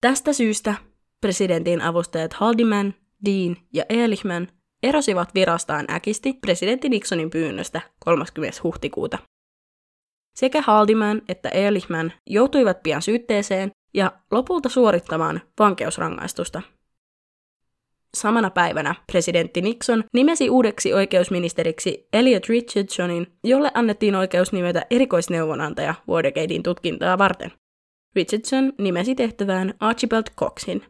[0.00, 0.74] Tästä syystä
[1.20, 4.48] presidentin avustajat Haldiman, Dean ja Ehrlichman
[4.82, 8.60] erosivat virastaan äkisti presidentti Nixonin pyynnöstä 30.
[8.62, 9.18] huhtikuuta.
[10.36, 16.62] Sekä Haldiman että Ehrlichman joutuivat pian syytteeseen ja lopulta suorittamaan vankeusrangaistusta.
[18.14, 26.62] Samana päivänä presidentti Nixon nimesi uudeksi oikeusministeriksi Elliot Richardsonin, jolle annettiin oikeus nimetä erikoisneuvonantaja Watergatein
[26.62, 27.52] tutkintaa varten.
[28.16, 30.84] Richardson nimesi tehtävään Archibald Coxin.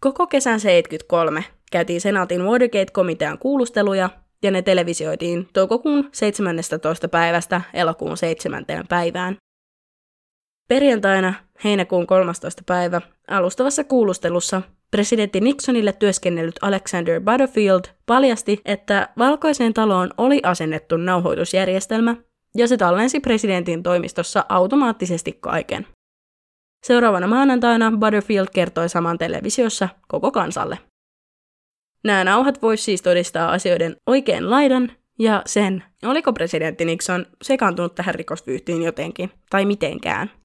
[0.00, 4.10] Koko kesän 73 käytiin senaatin Watergate-komitean kuulusteluja
[4.42, 7.08] ja ne televisioitiin toukokuun 17.
[7.08, 8.64] päivästä elokuun 7.
[8.88, 9.36] päivään
[10.72, 12.62] Perjantaina, heinäkuun 13.
[12.66, 22.16] päivä, alustavassa kuulustelussa presidentti Nixonille työskennellyt Alexander Butterfield paljasti, että valkoiseen taloon oli asennettu nauhoitusjärjestelmä,
[22.56, 25.86] ja se tallensi presidentin toimistossa automaattisesti kaiken.
[26.84, 30.78] Seuraavana maanantaina Butterfield kertoi saman televisiossa koko kansalle.
[32.04, 38.14] Nämä nauhat voisi siis todistaa asioiden oikein laidan ja sen, oliko presidentti Nixon sekaantunut tähän
[38.14, 40.41] rikosvyyhtiin jotenkin tai mitenkään.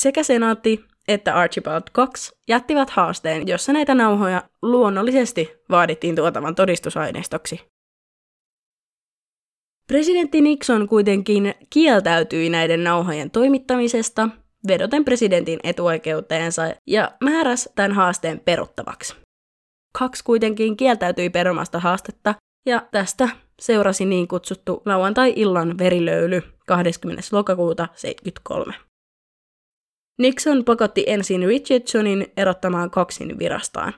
[0.00, 7.60] Sekä senaatti että Archibald Cox jättivät haasteen, jossa näitä nauhoja luonnollisesti vaadittiin tuotavan todistusaineistoksi.
[9.86, 14.28] Presidentti Nixon kuitenkin kieltäytyi näiden nauhojen toimittamisesta
[14.68, 19.16] vedoten presidentin etuoikeuteensa ja määräsi tämän haasteen peruttavaksi.
[19.98, 22.34] Cox kuitenkin kieltäytyi perumasta haastetta
[22.66, 23.28] ja tästä
[23.60, 27.22] seurasi niin kutsuttu lauantai-illan verilöyly 20.
[27.32, 28.85] lokakuuta 1973.
[30.18, 33.94] Nixon pakotti ensin Richardsonin erottamaan Coxin virastaan.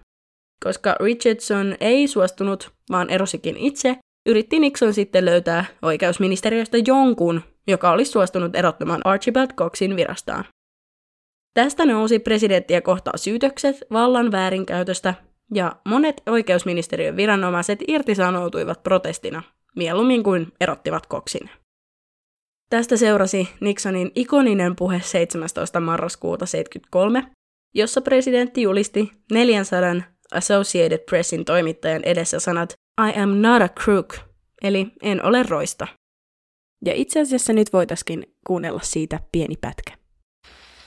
[0.64, 8.10] Koska Richardson ei suostunut, vaan erosikin itse, yritti Nixon sitten löytää oikeusministeriöstä jonkun, joka olisi
[8.10, 10.44] suostunut erottamaan Archibald Coxin virastaan.
[11.54, 15.14] Tästä nousi presidenttiä kohtaa syytökset vallan väärinkäytöstä,
[15.54, 19.42] ja monet oikeusministeriön viranomaiset irtisanoutuivat protestina,
[19.76, 21.50] mieluummin kuin erottivat Coxin.
[22.70, 25.80] Tästä seurasi Nixonin ikoninen puhe 17.
[25.80, 27.34] marraskuuta 1973,
[27.74, 29.94] jossa presidentti julisti 400
[30.34, 32.72] Associated Pressin toimittajan edessä sanat
[33.08, 34.16] I am not a crook,
[34.62, 35.86] eli en ole roista.
[36.84, 39.92] Ja itse asiassa nyt voitaisiin kuunnella siitä pieni pätkä.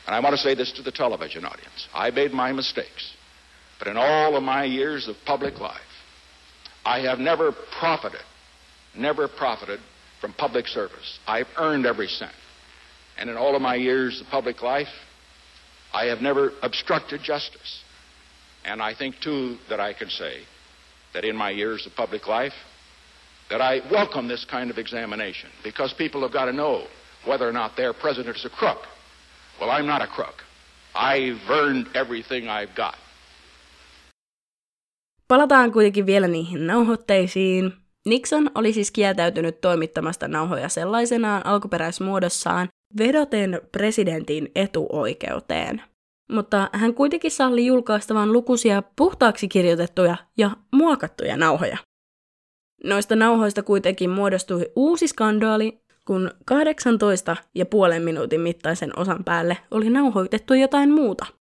[0.07, 1.89] And I want to say this to the television audience.
[2.07, 3.17] I made my mistakes.
[3.79, 5.91] But in all of my years of public life,
[6.85, 8.25] I have never profited,
[8.95, 9.79] never profited
[10.21, 11.19] from public service.
[11.27, 12.31] I've earned every cent.
[13.17, 14.93] And in all of my years of public life,
[15.93, 17.83] I have never obstructed justice.
[18.63, 20.33] And I think, too, that I can say
[21.13, 22.53] that in my years of public life,
[23.49, 26.87] that I welcome this kind of examination because people have got to know
[27.25, 28.87] whether or not their president is a crook.
[29.59, 30.43] Well, I'm not a crook.
[30.95, 32.95] I've earned everything I've got.
[35.27, 37.73] Palataan kuitenkin vielä niihin nauhoitteisiin.
[38.07, 45.81] Nixon oli siis kieltäytynyt toimittamasta nauhoja sellaisenaan alkuperäismuodossaan vedoten presidentin etuoikeuteen.
[46.31, 51.77] Mutta hän kuitenkin salli julkaistavan lukuisia puhtaaksi kirjoitettuja ja muokattuja nauhoja.
[52.83, 59.89] Noista nauhoista kuitenkin muodostui uusi skandaali, kun 18 ja puolen minuutin mittaisen osan päälle oli
[59.89, 61.25] nauhoitettu jotain muuta–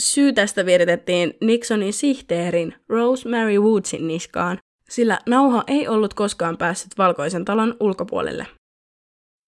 [0.00, 4.58] Syy tästä viritettiin Nixonin sihteerin Rosemary Woodsin niskaan,
[4.90, 8.46] sillä nauha ei ollut koskaan päässyt valkoisen talon ulkopuolelle.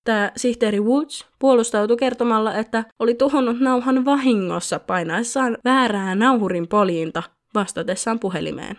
[0.04, 7.22] Tämä sihteeri Woods puolustautui kertomalla, että oli tuhonnut nauhan vahingossa painaessaan väärää nauhurin poljinta
[7.54, 8.76] vastatessaan puhelimeen.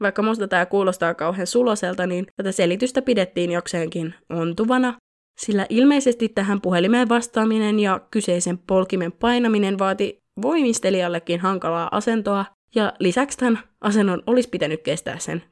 [0.00, 4.94] Vaikka musta tämä kuulostaa kauhean suloselta, niin tätä selitystä pidettiin jokseenkin ontuvana,
[5.40, 13.38] sillä ilmeisesti tähän puhelimeen vastaaminen ja kyseisen polkimen painaminen vaati voimistelijallekin hankalaa asentoa, ja lisäksi
[13.38, 15.42] tämän asennon olisi pitänyt kestää sen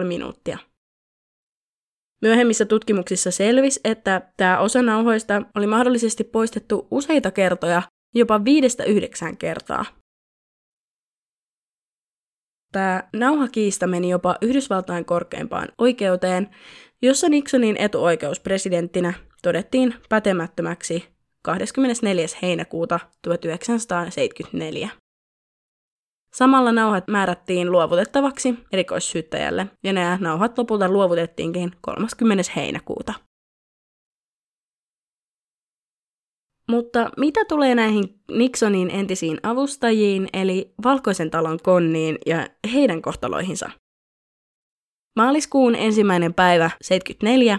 [0.00, 0.58] 18,5 minuuttia.
[2.22, 7.82] Myöhemmissä tutkimuksissa selvisi, että tämä osa nauhoista oli mahdollisesti poistettu useita kertoja,
[8.14, 9.84] jopa viidestä yhdeksän kertaa.
[12.72, 16.50] Tämä nauhakiista meni jopa Yhdysvaltain korkeimpaan oikeuteen,
[17.02, 21.08] jossa Nixonin etuoikeus presidenttinä todettiin pätemättömäksi
[21.42, 22.26] 24.
[22.42, 24.90] heinäkuuta 1974.
[26.34, 32.42] Samalla nauhat määrättiin luovutettavaksi erikoissyyttäjälle, ja nämä nauhat lopulta luovutettiinkin 30.
[32.56, 33.14] heinäkuuta.
[36.68, 43.70] Mutta mitä tulee näihin Nixonin entisiin avustajiin, eli Valkoisen talon konniin ja heidän kohtaloihinsa?
[45.16, 47.58] Maaliskuun ensimmäinen päivä 74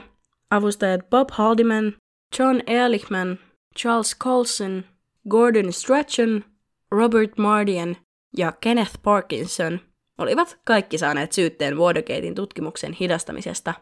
[0.50, 1.94] avustajat Bob Haldeman,
[2.40, 3.40] John Ehrlichman
[3.80, 4.84] Charles Colson,
[5.30, 6.46] Gordon Strachan,
[6.92, 7.96] Robert Mardian
[8.38, 9.80] ja Kenneth Parkinson
[10.18, 13.74] olivat kaikki saaneet syytteen Watergatein tutkimuksen hidastamisesta.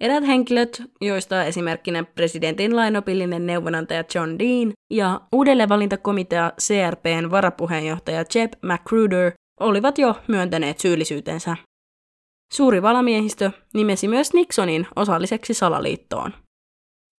[0.00, 9.32] Eräät henkilöt, joista esimerkkinä presidentin lainopillinen neuvonantaja John Dean ja uudelleenvalintakomitea CRPn varapuheenjohtaja Jeb Magruder,
[9.60, 11.56] olivat jo myöntäneet syyllisyytensä.
[12.52, 16.34] Suuri valamiehistö nimesi myös Nixonin osalliseksi salaliittoon.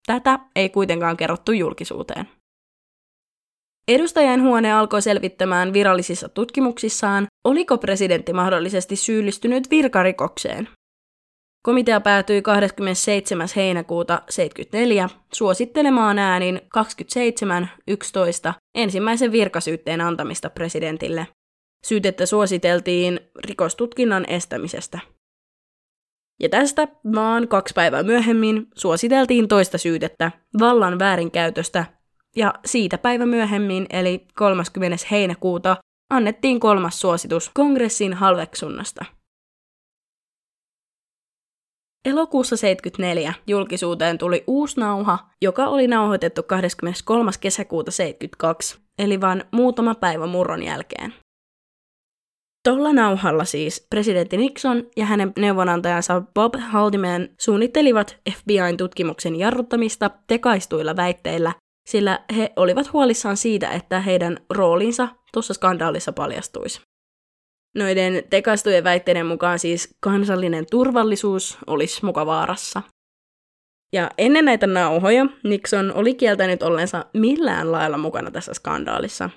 [0.07, 2.29] Tätä ei kuitenkaan kerrottu julkisuuteen.
[3.91, 10.69] Edustajan huone alkoi selvittämään virallisissa tutkimuksissaan, oliko presidentti mahdollisesti syyllistynyt virkarikokseen.
[11.65, 13.47] Komitea päätyi 27.
[13.55, 16.61] heinäkuuta 1974 suosittelemaan äänin
[18.49, 21.27] 27.11 ensimmäisen virkasyytteen antamista presidentille.
[21.85, 24.99] Syytettä suositeltiin rikostutkinnan estämisestä.
[26.39, 32.00] Ja tästä vaan kaksi päivää myöhemmin suositeltiin toista syytettä vallan väärinkäytöstä,
[32.35, 34.97] ja siitä päivä myöhemmin, eli 30.
[35.11, 35.77] heinäkuuta,
[36.09, 39.05] annettiin kolmas suositus kongressin halveksunnasta.
[42.05, 47.31] Elokuussa 74 julkisuuteen tuli uusi nauha, joka oli nauhoitettu 23.
[47.41, 51.13] kesäkuuta 72, eli vain muutama päivä murron jälkeen.
[52.67, 60.95] Tuolla nauhalla siis presidentti Nixon ja hänen neuvonantajansa Bob Haldeman suunnittelivat FBIn tutkimuksen jarruttamista tekaistuilla
[60.95, 61.53] väitteillä,
[61.87, 66.81] sillä he olivat huolissaan siitä, että heidän roolinsa tuossa skandaalissa paljastuisi.
[67.75, 72.81] Noiden tekaistujen väitteiden mukaan siis kansallinen turvallisuus olisi muka vaarassa.
[73.93, 79.29] Ja ennen näitä nauhoja Nixon oli kieltänyt ollensa millään lailla mukana tässä skandaalissa.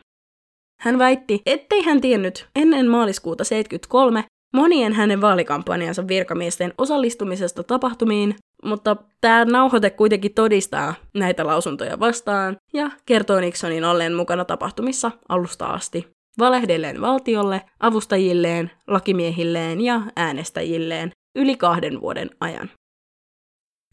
[0.80, 4.24] Hän väitti, ettei hän tiennyt ennen maaliskuuta 73
[4.55, 12.90] monien hänen vaalikampanjansa virkamiesten osallistumisesta tapahtumiin, mutta tämä nauhoite kuitenkin todistaa näitä lausuntoja vastaan ja
[13.06, 16.08] kertoo Nixonin olleen mukana tapahtumissa alusta asti.
[16.38, 22.70] Valehdelleen valtiolle, avustajilleen, lakimiehilleen ja äänestäjilleen yli kahden vuoden ajan.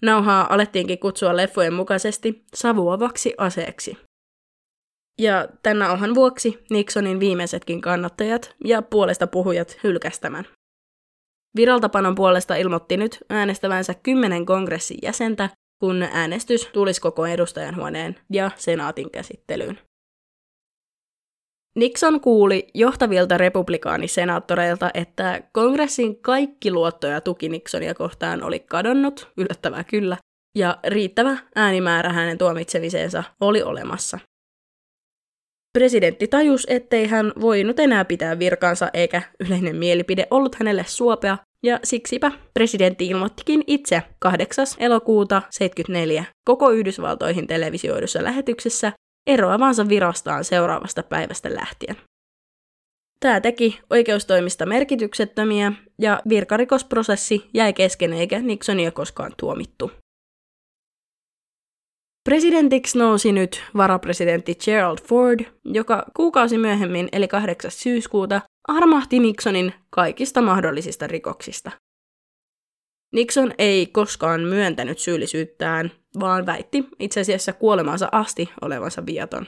[0.01, 3.97] Nauhaa alettiinkin kutsua leffojen mukaisesti savuavaksi aseeksi.
[5.19, 10.45] Ja tänä ohan vuoksi Nixonin viimeisetkin kannattajat ja puolesta puhujat hylkästämän.
[11.55, 15.49] Viraltapanon puolesta ilmoitti nyt äänestävänsä kymmenen kongressin jäsentä,
[15.79, 19.79] kun äänestys tulisi koko edustajanhuoneen ja senaatin käsittelyyn.
[21.75, 30.17] Nixon kuuli johtavilta republikaanisenaattoreilta, että kongressin kaikki luottoja tuki Nixonia kohtaan oli kadonnut, yllättävää kyllä,
[30.57, 34.19] ja riittävä äänimäärä hänen tuomitsemiseensa oli olemassa.
[35.73, 41.79] Presidentti tajus, ettei hän voinut enää pitää virkaansa eikä yleinen mielipide ollut hänelle suopea, ja
[41.83, 44.65] siksipä presidentti ilmoittikin itse 8.
[44.79, 48.91] elokuuta 1974 koko Yhdysvaltoihin televisioidussa lähetyksessä
[49.27, 51.95] eroavansa virastaan seuraavasta päivästä lähtien.
[53.19, 59.91] Tämä teki oikeustoimista merkityksettömiä ja virkarikosprosessi jäi kesken eikä Nixonia koskaan tuomittu.
[62.23, 67.71] Presidentiksi nousi nyt varapresidentti Gerald Ford, joka kuukausi myöhemmin, eli 8.
[67.71, 71.71] syyskuuta, armahti Nixonin kaikista mahdollisista rikoksista.
[73.13, 79.47] Nixon ei koskaan myöntänyt syyllisyyttään, vaan väitti itse asiassa kuolemansa asti olevansa viaton.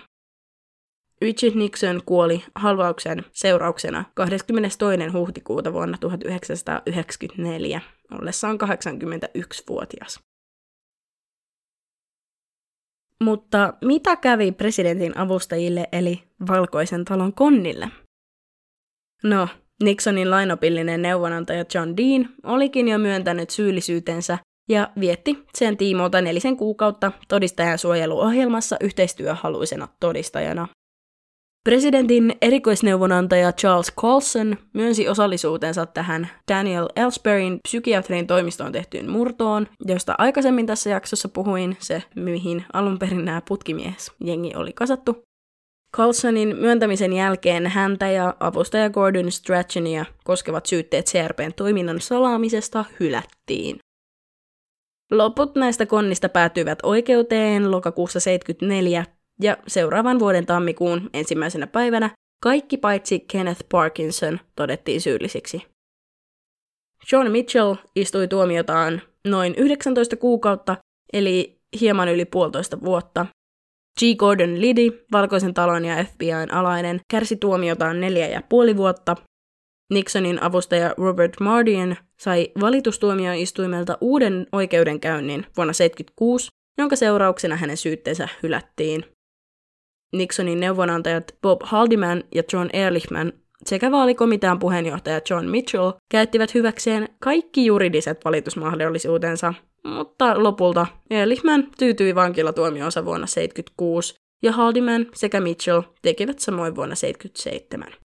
[1.21, 4.77] Richard Nixon kuoli halvauksen seurauksena 22.
[5.13, 10.32] huhtikuuta vuonna 1994, ollessaan 81-vuotias.
[13.23, 17.89] Mutta mitä kävi presidentin avustajille eli Valkoisen talon konnille?
[19.23, 19.47] No,
[19.83, 24.37] Nixonin lainopillinen neuvonantaja John Dean olikin jo myöntänyt syyllisyytensä
[24.69, 30.67] ja vietti sen tiimoilta nelisen kuukautta todistajan suojeluohjelmassa yhteistyöhaluisena todistajana.
[31.69, 40.65] Presidentin erikoisneuvonantaja Charles Colson myönsi osallisuutensa tähän Daniel Ellsbergin psykiatrin toimistoon tehtyyn murtoon, josta aikaisemmin
[40.65, 45.23] tässä jaksossa puhuin, se mihin alun perin nämä putkimies jengi oli kasattu.
[45.95, 53.77] Colsonin myöntämisen jälkeen häntä ja avustaja Gordon Strachania koskevat syytteet CRPn toiminnan salaamisesta hylättiin.
[55.11, 59.05] Loput näistä konnista päätyivät oikeuteen lokakuussa 74
[59.43, 62.09] ja seuraavan vuoden tammikuun ensimmäisenä päivänä
[62.43, 65.61] kaikki paitsi Kenneth Parkinson todettiin syyllisiksi.
[67.11, 70.77] John Mitchell istui tuomiotaan noin 19 kuukautta,
[71.13, 73.25] eli hieman yli puolitoista vuotta.
[73.99, 74.01] G.
[74.17, 79.15] Gordon Liddy, Valkoisen talon ja FBIn alainen, kärsi tuomiotaan neljä ja puoli vuotta.
[79.93, 89.12] Nixonin avustaja Robert Mardian sai valitustuomioistuimelta uuden oikeudenkäynnin vuonna 1976, jonka seurauksena hänen syytteensä hylättiin.
[90.13, 93.33] Nixonin neuvonantajat Bob Haldeman ja John Ehrlichman
[93.65, 99.53] sekä vaalikomitean puheenjohtaja John Mitchell käyttivät hyväkseen kaikki juridiset valitusmahdollisuutensa,
[99.83, 108.03] mutta lopulta Ehrlichman tyytyi vankilatuomioonsa vuonna 1976 ja Haldeman sekä Mitchell tekivät samoin vuonna 1977.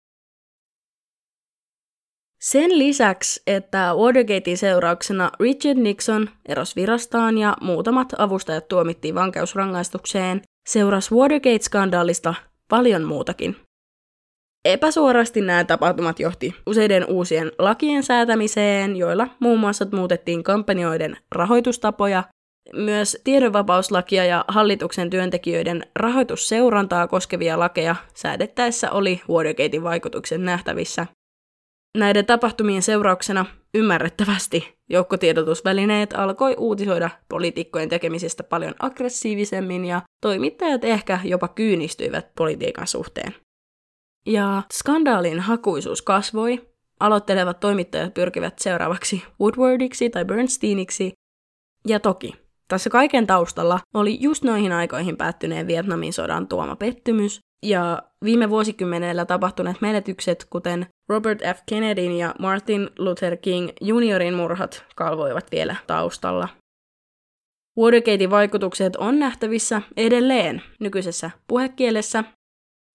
[2.41, 11.15] Sen lisäksi, että Watergatein seurauksena Richard Nixon erosi virastaan ja muutamat avustajat tuomittiin vankeusrangaistukseen, seurasi
[11.15, 12.33] Watergate-skandaalista
[12.67, 13.55] paljon muutakin.
[14.65, 22.23] Epäsuorasti nämä tapahtumat johti useiden uusien lakien säätämiseen, joilla muun muassa muutettiin kampanjoiden rahoitustapoja,
[22.75, 31.07] myös tiedonvapauslakia ja hallituksen työntekijöiden rahoitusseurantaa koskevia lakeja säädettäessä oli Watergatein vaikutuksen nähtävissä.
[31.97, 41.47] Näiden tapahtumien seurauksena ymmärrettävästi joukkotiedotusvälineet alkoi uutisoida poliitikkojen tekemisestä paljon aggressiivisemmin ja toimittajat ehkä jopa
[41.47, 43.35] kyynistyivät politiikan suhteen.
[44.25, 46.69] Ja skandaalin hakuisuus kasvoi,
[46.99, 51.13] aloittelevat toimittajat pyrkivät seuraavaksi Woodwardiksi tai Bernsteiniksi,
[51.87, 52.33] ja toki
[52.67, 59.25] tässä kaiken taustalla oli just noihin aikoihin päättyneen Vietnamin sodan tuoma pettymys, ja viime vuosikymmenellä
[59.25, 61.59] tapahtuneet menetykset, kuten Robert F.
[61.65, 66.47] Kennedyn ja Martin Luther King juniorin murhat, kalvoivat vielä taustalla.
[67.79, 72.23] Watergatein vaikutukset on nähtävissä edelleen nykyisessä puhekielessä.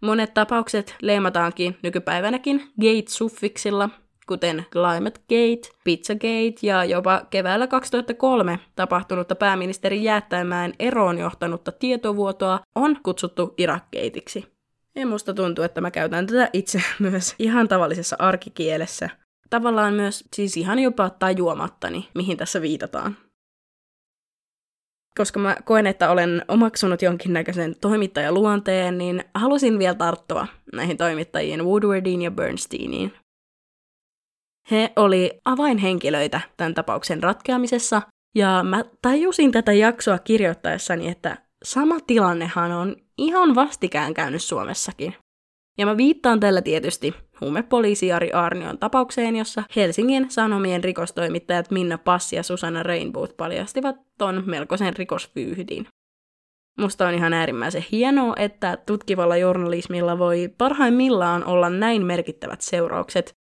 [0.03, 3.91] Monet tapaukset leimataankin nykypäivänäkin Gate-suffiksilla,
[4.27, 12.99] kuten Climate Gate, Pizzagate ja jopa keväällä 2003 tapahtunutta pääministerin jäättämään eroon johtanutta tietovuotoa on
[13.03, 14.56] kutsuttu Irakkeitiksi.
[14.97, 19.11] Ja musta tuntuu, että mä käytän tätä itse myös ihan tavallisessa arkikielessä.
[19.51, 23.17] Tavallaan myös siis ihan jopa tajuamattani, mihin tässä viitataan.
[25.17, 32.23] Koska mä koen, että olen omaksunut jonkinnäköisen toimittajaluonteen, niin halusin vielä tarttua näihin toimittajien Woodwardiin
[32.23, 33.13] ja Bernsteiniin.
[34.71, 38.03] He oli avainhenkilöitä tämän tapauksen ratkeamisessa,
[38.35, 45.15] ja mä tajusin tätä jaksoa kirjoittaessani, että sama tilannehan on ihan vastikään käynyt Suomessakin.
[45.79, 52.37] Ja mä viittaan tällä tietysti huumepoliisi Jari Arnion tapaukseen, jossa Helsingin Sanomien rikostoimittajat Minna Passi
[52.37, 55.87] ja Susanna Rainbow paljastivat ton melkoisen rikosvyyhdin.
[56.79, 63.33] Musta on ihan äärimmäisen hienoa, että tutkivalla journalismilla voi parhaimmillaan olla näin merkittävät seuraukset.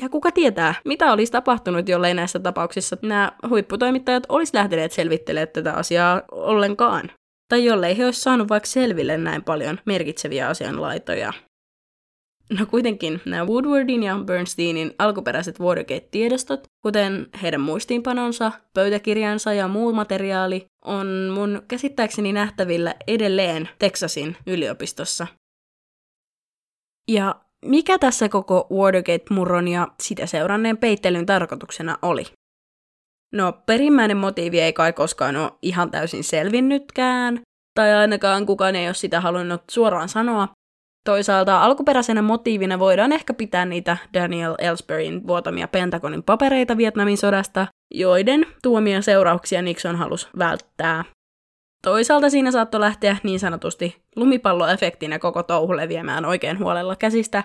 [0.00, 5.72] Ja kuka tietää, mitä olisi tapahtunut, jollei näissä tapauksissa nämä huipputoimittajat olisi lähteneet selvittelemään tätä
[5.72, 7.10] asiaa ollenkaan.
[7.48, 11.32] Tai jollei he olisi saanut vaikka selville näin paljon merkitseviä asianlaitoja.
[12.58, 20.66] No kuitenkin nämä Woodwardin ja Bernsteinin alkuperäiset Watergate-tiedostot, kuten heidän muistiinpanonsa, pöytäkirjansa ja muu materiaali,
[20.84, 25.26] on mun käsittääkseni nähtävillä edelleen Texasin yliopistossa.
[27.10, 32.24] Ja mikä tässä koko Watergate-murron ja sitä seuranneen peittelyn tarkoituksena oli?
[33.32, 37.40] No, perimmäinen motiivi ei kai koskaan ole ihan täysin selvinnytkään,
[37.74, 40.48] tai ainakaan kukaan ei ole sitä halunnut suoraan sanoa,
[41.06, 48.46] Toisaalta alkuperäisenä motiivina voidaan ehkä pitää niitä Daniel Ellsbergin vuotamia Pentagonin papereita Vietnamin sodasta, joiden
[48.62, 51.04] tuomia seurauksia Nixon halusi välttää.
[51.82, 57.44] Toisaalta siinä saattoi lähteä niin sanotusti lumipalloefektinä koko touhu leviämään oikein huolella käsistä,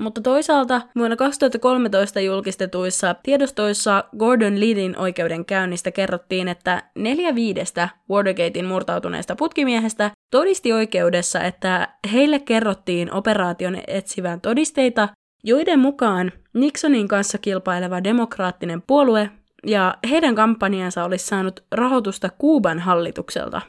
[0.00, 9.36] mutta toisaalta vuonna 2013 julkistetuissa tiedostoissa Gordon Lidin oikeudenkäynnistä kerrottiin, että neljä viidestä Watergatein murtautuneesta
[9.36, 15.08] putkimiehestä todisti oikeudessa, että heille kerrottiin operaation etsivän todisteita,
[15.44, 19.30] joiden mukaan Nixonin kanssa kilpaileva demokraattinen puolue
[19.66, 23.60] ja heidän kampanjansa olisi saanut rahoitusta Kuuban hallitukselta.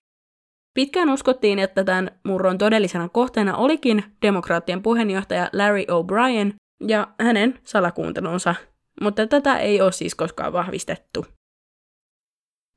[0.73, 6.53] Pitkään uskottiin, että tämän murron todellisena kohteena olikin demokraattien puheenjohtaja Larry O'Brien
[6.87, 8.55] ja hänen salakuuntelunsa,
[9.01, 11.25] mutta tätä ei ole siis koskaan vahvistettu.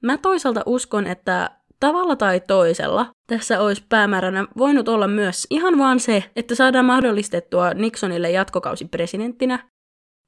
[0.02, 6.00] Mä toisaalta uskon, että tavalla tai toisella tässä olisi päämääränä voinut olla myös ihan vaan
[6.00, 9.68] se, että saadaan mahdollistettua Nixonille jatkokausi presidenttinä.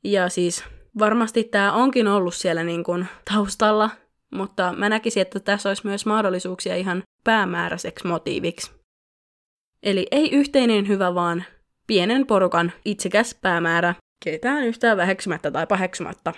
[0.04, 0.64] Ja siis
[0.98, 3.90] varmasti tämä onkin ollut siellä niin kuin taustalla,
[4.34, 8.70] mutta mä näkisin, että tässä olisi myös mahdollisuuksia ihan päämääräiseksi motiiviksi.
[9.82, 11.44] Eli ei yhteinen hyvä, vaan
[11.86, 16.32] pienen porukan itsekäs päämäärä, ketään yhtään väheksymättä tai paheksumatta.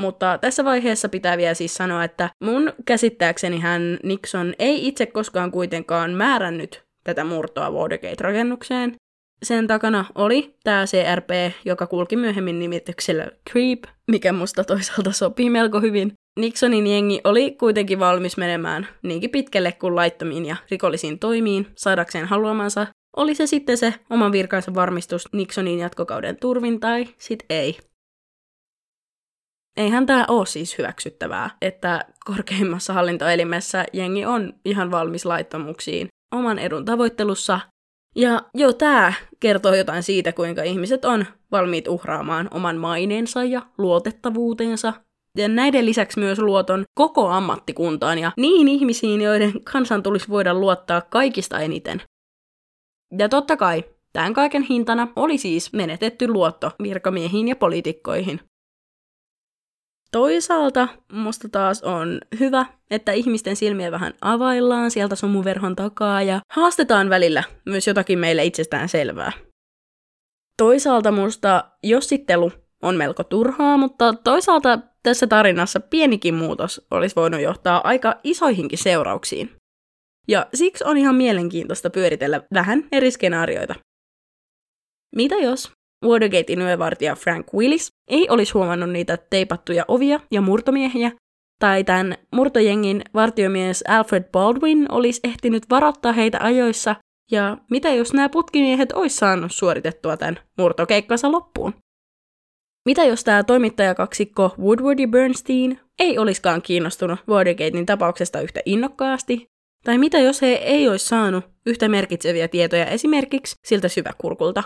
[0.00, 5.50] Mutta tässä vaiheessa pitää vielä siis sanoa, että mun käsittääkseni hän Nixon ei itse koskaan
[5.50, 8.96] kuitenkaan määrännyt tätä murtoa Watergate-rakennukseen.
[9.42, 11.30] Sen takana oli tämä CRP,
[11.64, 17.98] joka kulki myöhemmin nimityksellä Creep, mikä musta toisaalta sopii melko hyvin, Nixonin jengi oli kuitenkin
[17.98, 23.94] valmis menemään niinkin pitkälle kuin laittomiin ja rikollisiin toimiin saadakseen haluamansa, oli se sitten se
[24.10, 27.78] oman virkansa varmistus Nixonin jatkokauden turvin tai sit ei.
[29.76, 36.84] Eihän tämä ole siis hyväksyttävää, että korkeimmassa hallintoelimessä jengi on ihan valmis laittomuksiin oman edun
[36.84, 37.60] tavoittelussa.
[38.16, 44.92] Ja jo tämä kertoo jotain siitä, kuinka ihmiset on valmiit uhraamaan oman maineensa ja luotettavuutensa
[45.36, 51.00] ja näiden lisäksi myös luoton koko ammattikuntaan ja niihin ihmisiin, joiden kansan tulisi voida luottaa
[51.00, 52.02] kaikista eniten.
[53.18, 58.40] Ja totta kai, tämän kaiken hintana oli siis menetetty luotto virkamiehiin ja poliitikkoihin.
[60.12, 67.10] Toisaalta musta taas on hyvä, että ihmisten silmiä vähän availlaan sieltä sumuverhon takaa ja haastetaan
[67.10, 69.32] välillä myös jotakin meille itsestään selvää.
[70.56, 77.80] Toisaalta musta jossittelu on melko turhaa, mutta toisaalta tässä tarinassa pienikin muutos olisi voinut johtaa
[77.84, 79.50] aika isoihinkin seurauksiin.
[80.28, 83.74] Ja siksi on ihan mielenkiintoista pyöritellä vähän eri skenaarioita.
[85.16, 85.72] Mitä jos
[86.04, 91.12] Watergatein yövartija Frank Willis ei olisi huomannut niitä teipattuja ovia ja murtomiehiä,
[91.58, 96.96] tai tämän murtojengin vartiomies Alfred Baldwin olisi ehtinyt varoittaa heitä ajoissa,
[97.30, 101.74] ja mitä jos nämä putkimiehet olisi saanut suoritettua tämän murtokeikkansa loppuun?
[102.86, 109.46] Mitä jos tämä toimittajakaksikko Woodward ja Bernstein ei olisikaan kiinnostunut Watergatein tapauksesta yhtä innokkaasti?
[109.84, 114.62] Tai mitä jos he ei olisi saanut yhtä merkitseviä tietoja esimerkiksi siltä syväkurkulta?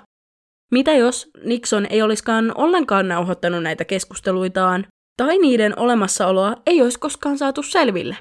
[0.71, 7.39] Mitä jos Nixon ei olisikaan ollenkaan nauhoittanut näitä keskusteluitaan, tai niiden olemassaoloa ei olisi koskaan
[7.39, 8.16] saatu selville?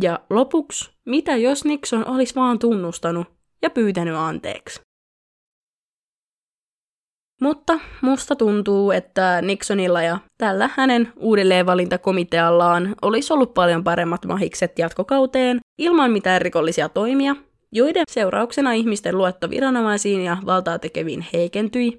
[0.00, 3.26] Ja lopuksi, mitä jos Nixon olisi vaan tunnustanut
[3.62, 4.80] ja pyytänyt anteeksi?
[7.40, 15.60] Mutta musta tuntuu, että Nixonilla ja tällä hänen uudelleenvalintakomiteallaan olisi ollut paljon paremmat mahikset jatkokauteen
[15.78, 17.36] ilman mitään rikollisia toimia,
[17.72, 21.98] joiden seurauksena ihmisten luotto viranomaisiin ja valtaa tekeviin heikentyi.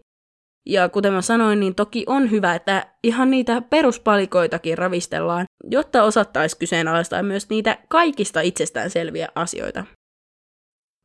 [0.66, 6.58] Ja kuten mä sanoin, niin toki on hyvä, että ihan niitä peruspalikoitakin ravistellaan, jotta osattaisi
[6.58, 9.86] kyseenalaistaa myös niitä kaikista itsestään selviä asioita.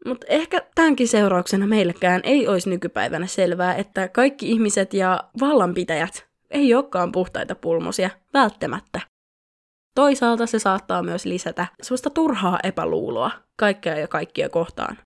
[0.05, 6.75] Mutta ehkä tämänkin seurauksena meillekään ei olisi nykypäivänä selvää, että kaikki ihmiset ja vallanpitäjät ei
[6.75, 9.01] olekaan puhtaita pulmosia, välttämättä.
[9.95, 14.99] Toisaalta se saattaa myös lisätä sellaista turhaa epäluuloa kaikkea ja kaikkia kohtaan.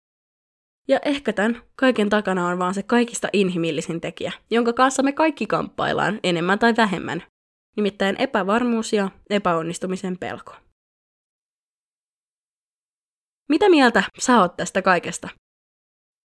[0.88, 5.47] Ja ehkä tämän kaiken takana on vaan se kaikista inhimillisin tekijä, jonka kanssa me kaikki
[5.47, 7.22] kamppaillaan enemmän tai vähemmän,
[7.76, 10.53] nimittäin epävarmuus ja epäonnistumisen pelko.
[13.51, 15.28] Mitä mieltä sä oot tästä kaikesta?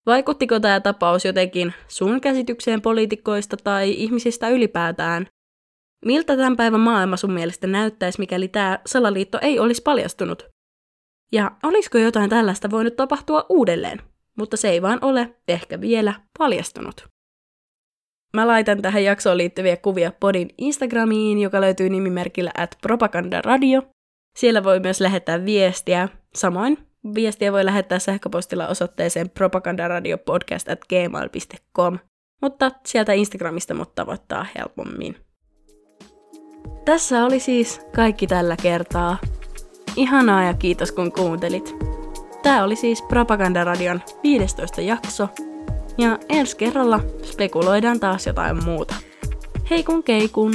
[0.06, 5.28] Vaikuttiko tämä tapaus jotenkin sun käsitykseen poliitikoista tai ihmisistä ylipäätään?
[6.06, 10.48] Miltä tämän päivän maailma sun mielestä näyttäisi, mikäli tämä salaliitto ei olisi paljastunut?
[11.32, 14.02] Ja olisiko jotain tällaista voinut tapahtua uudelleen,
[14.38, 17.08] mutta se ei vaan ole ehkä vielä paljastunut.
[18.36, 23.82] Mä laitan tähän jaksoon liittyviä kuvia podin Instagramiin, joka löytyy nimimerkillä at propagandaradio.
[24.38, 26.10] Siellä voi myös lähettää viestiä.
[26.36, 26.78] Samoin
[27.16, 32.00] viestiä voi lähettää sähköpostilla osoitteeseen propagandaradiopodcast.gmail.com,
[32.42, 35.18] mutta sieltä Instagramista mut tavoittaa helpommin.
[36.86, 39.18] Tässä oli siis kaikki tällä kertaa.
[39.96, 41.76] Ihanaa ja kiitos kun kuuntelit.
[42.44, 45.30] Tämä oli siis Propagandaradion 15 jakso,
[45.98, 48.96] ja ensi kerralla spekuloidaan taas jotain muuta.
[49.70, 50.54] Hei kun keikun!